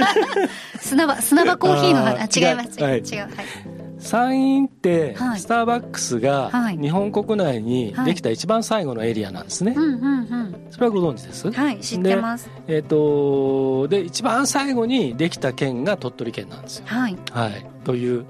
[0.81, 2.45] 砂場砂場コーヒーの話。
[2.45, 2.83] あ違います。
[2.83, 2.99] はい。
[3.01, 3.19] 違う。
[3.21, 3.31] はい。
[3.99, 5.41] 山陰ってはい。
[5.41, 6.79] スターバックスがはい。
[6.79, 9.75] 日本国内にできた一番最後のエリアなんですね。
[10.71, 11.51] それはご存知です？
[11.51, 12.51] はい知ってます。
[12.69, 16.85] えっ、とで一番最後にできた県が鳥取県なんですよ。
[16.87, 17.17] はい。
[17.33, 17.67] はい。
[17.85, 18.25] という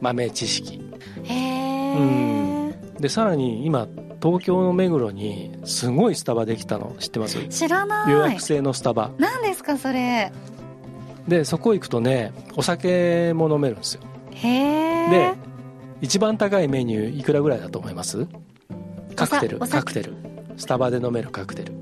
[0.00, 0.80] 豆知識。
[1.24, 2.74] へえ、うん。
[3.00, 3.86] でさらに今
[4.22, 6.94] 東京の目黒にすごいスタバできたの。
[6.98, 7.38] 知ってます？
[7.48, 8.12] 知らない。
[8.12, 9.10] 予約制のスタバ。
[9.18, 10.32] 何ですかそれ？
[11.28, 14.02] でそこ行くとねお酒も飲めるんですよ。
[14.30, 15.34] へえで
[16.00, 18.26] 一番高いメニューいくらぐらいだと思います？
[19.14, 19.58] カクテル。
[19.58, 20.14] カクテル。
[20.56, 21.72] スタバで飲めるカクテル。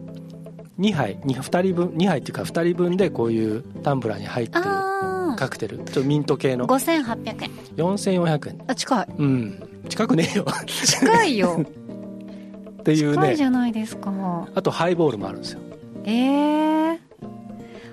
[0.78, 1.16] 2杯。
[1.20, 1.88] 2, 人分。
[1.88, 5.78] 2杯っていうか2人分でこういうタンブラーに入ってるあカクテル。
[5.78, 6.66] ちょっとミント系の。
[6.66, 7.50] 5800円。
[7.76, 8.64] 4400円。
[8.66, 9.06] あ近い。
[9.16, 9.82] うん。
[9.88, 10.46] 近くねえよ。
[10.66, 11.64] 近いよ
[12.92, 14.12] っていう近いじねゃないですか。
[14.54, 15.60] あとハイボールもあるんですよ、
[16.04, 16.98] えー、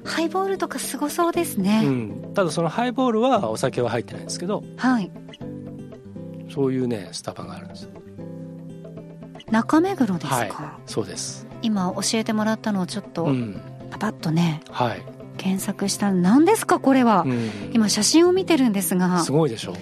[0.03, 4.63] ハイボールとかすごそうですね、うん、ただそのハイボールはお酒は入ってないんですけど。
[4.77, 5.11] はい。
[6.53, 7.89] そういうねスタバがあるんですよ。
[9.49, 10.49] 中目黒ですか、はい。
[10.85, 11.47] そうです。
[11.63, 15.01] 今教えてもらったのをちょっとうんパパッとねはい、
[15.37, 16.07] 検索した。
[16.07, 19.23] ら何ですかこれは、うん、今写真を見てるんですが。
[19.23, 19.73] すごいでしょ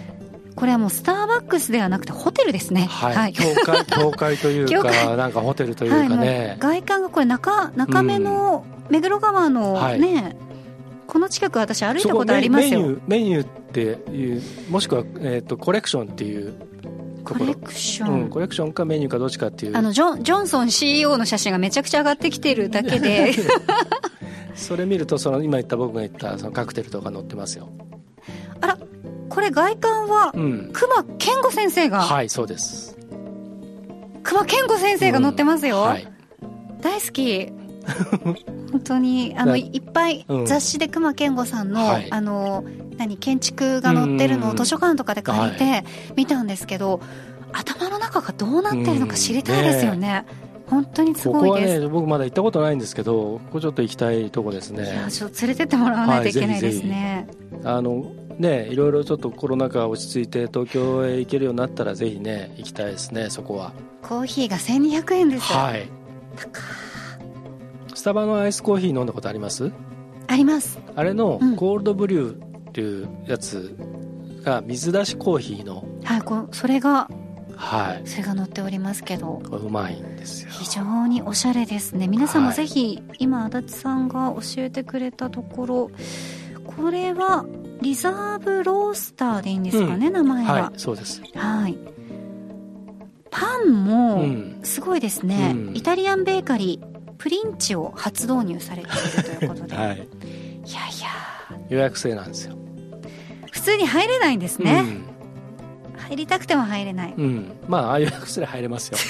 [0.56, 2.88] これはもうスターバックスではなくてホテルですね。
[2.90, 5.18] はい、教会教会という 教か会。
[5.18, 10.00] なんかホテルというかね、外観がこれ中中目の目黒川のはい。
[10.00, 10.36] ね、
[11.08, 12.82] この近く私歩いたそこことありますよ。
[12.82, 13.82] メニューメニューって
[14.12, 16.54] いうもしくは、えー、とコレクションっていう
[17.26, 19.78] とコレクション、うん、コレクションかメニューかどっちかっていう。
[19.78, 23.34] あのジョンジョンソン CEO の写真がめちゃくちゃ上がってきてるだけで。
[24.56, 27.70] それ見るとその今言った僕が言ったそのカクテルとか載ってますよ。
[28.60, 28.78] あら
[29.32, 30.70] これ外観はうん。
[30.74, 32.98] 熊健吾先生が、はいそうです。
[34.24, 35.84] 熊健吾先生が載ってますよ、うん。
[35.84, 36.08] はい。
[36.82, 37.52] 大好き。
[38.72, 39.70] 本当にあのはい。
[39.74, 40.46] いっぱいうん。
[40.46, 42.08] 雑誌で熊健吾さんの、はい。
[42.12, 42.64] あの
[42.98, 44.54] 何建築が載ってるのうん。
[44.54, 45.84] を図書館とかで借りて
[46.16, 47.02] 見たんですけど、
[47.54, 50.26] 頭の中がどうなってるのか知りたいですよね、
[50.70, 57.28] 本当にすごいです、ね僕まだ行ったことないんですけどここちょっと行きたいとこですいやねちょっと連れてってもらわないといけないですね、
[57.64, 58.06] あの
[58.42, 63.72] ねいろいろちょっとコロナ禍落ち着いて東京へ行けるようになったらぜひね行きたいですねそこは。
[64.02, 65.88] コーヒーが1200円ですよ、はい。
[67.94, 69.72] スタバのアイスコーヒー飲んだことあります？
[70.28, 70.80] あります。
[70.96, 71.56] あれのうん。
[71.56, 73.76] コールドブリューっていうやつ
[74.44, 75.86] が水出しコーヒーの。
[76.04, 77.08] はいこうそれが
[77.56, 78.02] はい。
[78.08, 79.40] それが載っておりますけど。
[79.46, 80.50] うまいんですよ。
[80.52, 82.08] 非常におしゃれですね。
[82.08, 82.56] 皆さんもはい。
[82.58, 85.92] ぜひ、今足立さんが教えてくれたところ
[86.66, 87.46] これは
[87.82, 90.60] リザーブロースターでいいんですかね、名前は。
[90.60, 91.22] いはそうです。
[91.36, 91.78] はい。
[93.32, 94.60] パンうもん。
[94.64, 95.76] すごいですね、うん。
[95.76, 96.86] イタリアンベーカリー
[97.18, 98.98] プリンチを初導入されている
[99.40, 99.96] ということで、 はい。
[99.96, 100.00] い、やい
[101.02, 101.10] や。
[101.70, 102.56] 予約制なんですよ。
[103.52, 104.84] 普通に入れないんですね、
[105.98, 107.14] 入りたくても入れない。
[107.18, 108.98] うん、うん、まあ予約すれば入れますよ。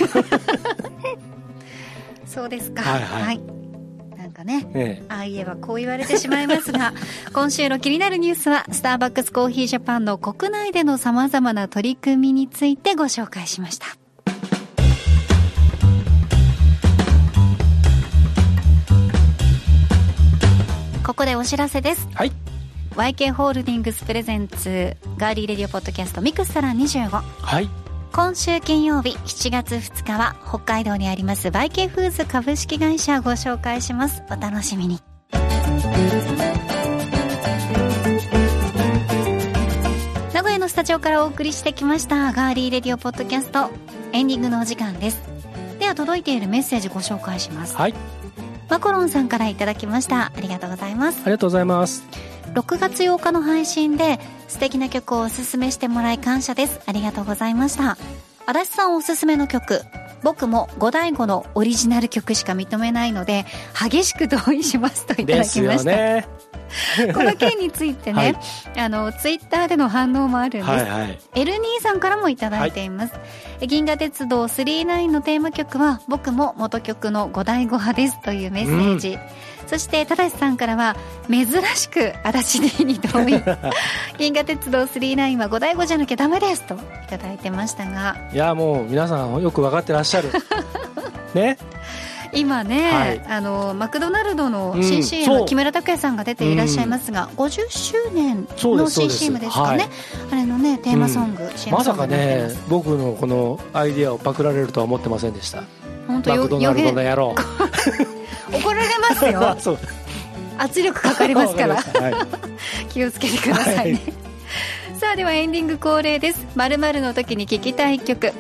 [2.26, 2.82] そうですか。
[2.82, 3.02] はい。
[3.02, 3.61] はい
[4.32, 6.94] なんかねねああ言えばこう言われてしまいますが
[7.34, 13.88] 今週の気になるニュースはスターバックスコーヒージャパンの国内でのさまざまな取り組みについてご紹介しました。
[21.06, 22.08] ここでお知らせです。
[22.14, 22.32] はい。
[22.96, 27.81] YK ホールディングスプレゼンツガーリーレディオポッドキャストミクスサラ25はい
[28.14, 34.22] 今週金曜日7月2日は北海道にありますバイケフーズ株式会社をご紹介します。
[34.30, 35.00] お楽しみに。
[40.34, 43.70] 名古屋のスタジオからお送りしてきましたガーリーレディオポッドキャスト。
[44.12, 45.22] エンディングのお時間です。
[45.80, 47.78] では届いているメッセージご紹介します。
[47.78, 47.94] はい。
[48.70, 50.34] マコロンさんからいただきました。
[50.36, 51.22] ありがとうございます。
[51.22, 56.82] ありがとうございます6月8日の配信で素敵な曲をおすすめしてもらい感謝です。
[56.86, 57.98] ありがとうございました。
[58.46, 59.82] 足立さんおすすめの曲
[60.24, 66.28] 僕も五醍醐のオリジナル曲しか認めないので激しく同意しますといただきました、ね。
[67.14, 68.80] この件についてね、はい。
[68.80, 71.20] あのツイッターでの反応もあるんです、はいはい。
[71.36, 73.14] エルニーさんからもいただいています、
[73.62, 79.20] 銀河鉄道39のテーマ曲は僕も元曲の五醍醐派ですというメッセージ、
[79.72, 80.98] そして正さんからは
[81.30, 83.42] 珍しく足立 D に同意。
[84.20, 86.78] 銀河鉄道39は五醍醐じゃなきゃダメですとい
[87.10, 88.18] ただいてましたが。
[88.34, 90.30] いやもう皆さんよく分かってらっしゃる。
[91.34, 91.58] ね？
[92.34, 93.22] 今ね、はい。
[93.30, 95.46] あのマクドナルドのうん CCM、そう。
[95.46, 99.48] 木村拓哉さんが出ていらっしゃいますが、50周年のそうですかね。
[99.48, 99.90] はい。
[100.34, 105.64] あれのねテーマソング、CM ソングまさかね僕のこのアイディアをパクられるとは思ってませんでした。
[106.08, 107.36] 本当よマクドナルドの野郎
[109.14, 109.56] ますよ。
[109.60, 109.80] そう。
[110.58, 111.76] 圧力かかりますから。
[111.76, 112.14] はい。
[112.90, 114.02] 気をつけてくださいね、
[115.00, 116.46] さあではエンディング恒例です。
[116.56, 118.34] 〇〇の時に聴きたい曲。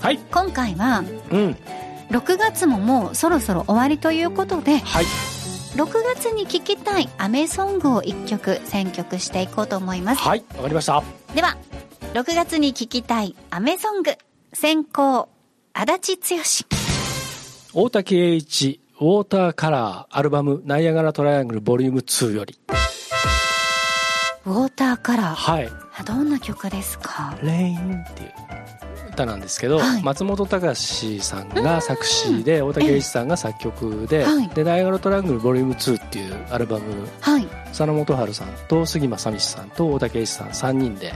[0.00, 0.18] はい。
[0.30, 1.56] 今回はうん。
[2.10, 5.04] 6月ももうそろそろ終わりということではい。
[5.76, 10.22] 6月に聴きたい雨ソングを1曲選曲していこうと思います。
[10.22, 10.44] はい。
[10.56, 11.02] わかりました。
[11.34, 11.56] では
[12.14, 14.12] 6月に聴きたい雨ソング。
[14.52, 15.28] 先行
[15.74, 16.42] 足立剛。
[17.74, 22.58] 大竹栄一ウォーターカラーアルバムナイアガラトライアングルボリューム2より。
[24.44, 25.34] ウォーターカラー。
[25.34, 25.70] はい。
[26.04, 27.36] どんな曲ですか？
[27.42, 28.32] レインっていう
[29.12, 30.02] 歌なんですけど、はい。
[30.02, 36.84] 松本隆さんが作詞で大竹栄一さんが作曲ではい「でダイアゴラトラングルボリューム2っていうアルバム。
[37.20, 37.46] はい。
[37.66, 41.12] 佐野元春さんと杉間さみしさんと大竹栄一さん3人で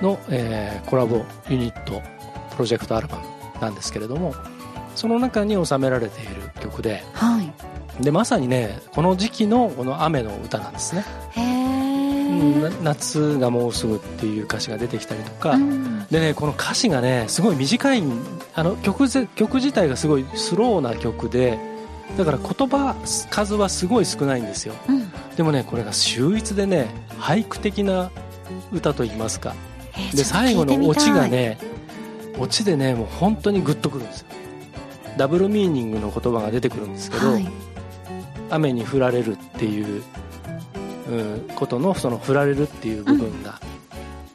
[0.00, 2.02] の、えーコラボユニット
[2.52, 3.22] プロジェクトアルバム
[3.60, 4.34] なんですけれども
[4.94, 7.02] その中に収められている曲で。
[7.14, 7.52] はい。
[8.02, 11.04] でまさにねこの時期のこの雨の歌なんですね、
[12.82, 16.06] 夏がもうすぐっていう歌詞が出てきたりとか、うん。
[16.10, 18.02] でねこの歌詞がねすごい短い
[18.54, 21.58] あの曲ぜ曲自体がすごいスローな曲で
[22.16, 24.74] だから言葉数はすごい少ないんですよ。
[24.88, 25.12] うん。
[25.36, 26.88] でもねこれが秀逸でね
[27.18, 28.10] 俳句的な
[28.72, 29.54] 歌といいますか。
[30.14, 31.58] で最後のオチがね
[32.38, 34.28] オチでねもう本当にグッとくるんですよ
[35.16, 37.46] ダブルミーニングの言葉が出てくるんですけど、はい。
[38.50, 40.02] 雨に降られるっていう、
[41.10, 43.60] うん、ことのその降られるっていう部分が、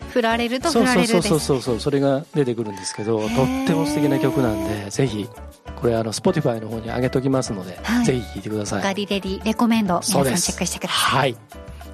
[0.10, 3.30] 振られると振られるですそうそうそうそうそれが出てくるんですけどとっ
[3.68, 5.28] ても素敵な曲なんでぜひ
[5.80, 8.06] これあの Spotify の方に上げときますので、はい。
[8.06, 8.84] ぜひ聴いてください。
[8.84, 11.20] ガリレディレコメンド皆さんチェックしてください。
[11.20, 11.38] はい。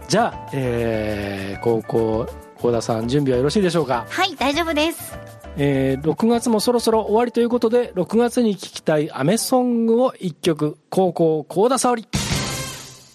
[0.07, 2.27] じゃあ、えー、高校
[2.63, 5.17] 幸田さん準備はよろしいでしょうか、はい大丈夫です
[5.56, 12.08] えー、6月もそろそろ終わりということで6月に聴きたいアメソングを1曲高校幸田沙織。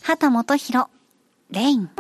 [0.03, 0.89] 畑元博
[1.51, 1.91] レイン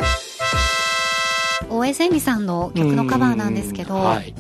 [1.68, 4.34] 大江千里さんの曲のカバーなんですけど、うんはい。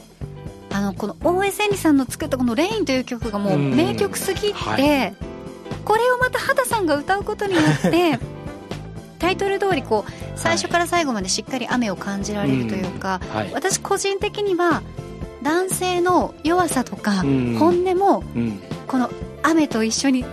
[0.70, 3.74] あのこの大江千里さんの作ったこの「レイン」という曲がもううん。
[3.74, 5.14] 名曲すぎて、はい。
[5.84, 8.18] これをまた畑さんが歌うことによって
[9.18, 13.50] タイトル通りこう最初から最後までしっかり雨を感じられるというか、はい。
[13.52, 14.82] 私個人的には
[15.42, 17.56] 男性の弱さとかうん。
[17.58, 18.60] 本音もうん。
[18.86, 19.10] この
[19.42, 20.24] 雨と一緒に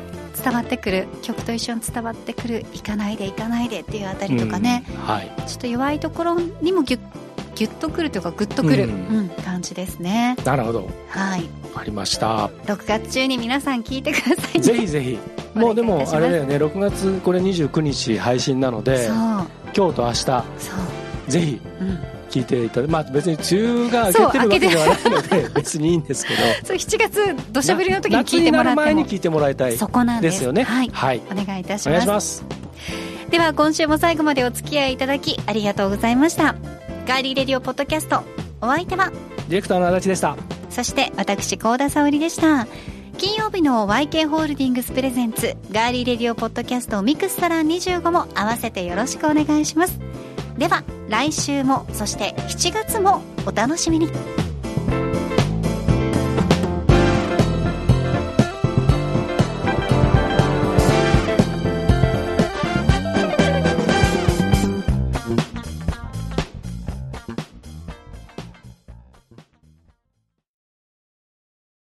[0.41, 4.95] 伝わってくる曲と一緒に伝わってくる「行かないで行かないで」っていうあたりとかね、うん。
[4.95, 5.31] はい。
[5.47, 7.01] ちょっと弱いところにもギュッ
[7.55, 10.35] ギュッとくるというかグッとくる、ううんん感じですね。
[10.43, 10.89] なるほど。
[11.07, 11.49] はい。
[11.73, 12.47] わかりました。
[12.65, 14.61] 6月中に皆さん聞いてくださいね。
[14.61, 15.17] ぜひぜひ。
[15.53, 16.57] もうでもあれだよね。
[16.57, 20.15] 6月これ29日配信なので今日と明日。
[20.15, 20.43] そう、
[21.29, 21.61] ぜひ。
[21.79, 21.99] うん、
[22.35, 26.39] 聞いていただまあ別に梅雨が明けてるわけではないので 別にいいんですけど。
[26.65, 28.81] そう7月土砂降りの時に聞いてもらっても。
[28.81, 30.39] 前に聞いてもらいたいそこなんでです。
[30.39, 30.89] すよねはい。
[30.91, 31.21] はい。
[31.31, 32.45] お願いいたしお願ますいします。
[33.29, 36.55] では今週も最後までお付き合いいただきありがとうございました。
[37.07, 38.23] ガーリーレディオポッドキャスト
[38.61, 39.11] お相手は
[39.47, 40.35] ディレクターの足立でした。
[40.69, 42.67] そして私高田沙織でした。
[43.17, 49.97] 金曜日の YK ホールディングスプレゼンツガーリーレディオポッドキャストミクスサラン25も合わせてよろしくお願いします
[50.57, 54.09] では来週もそして7月もお楽しみに。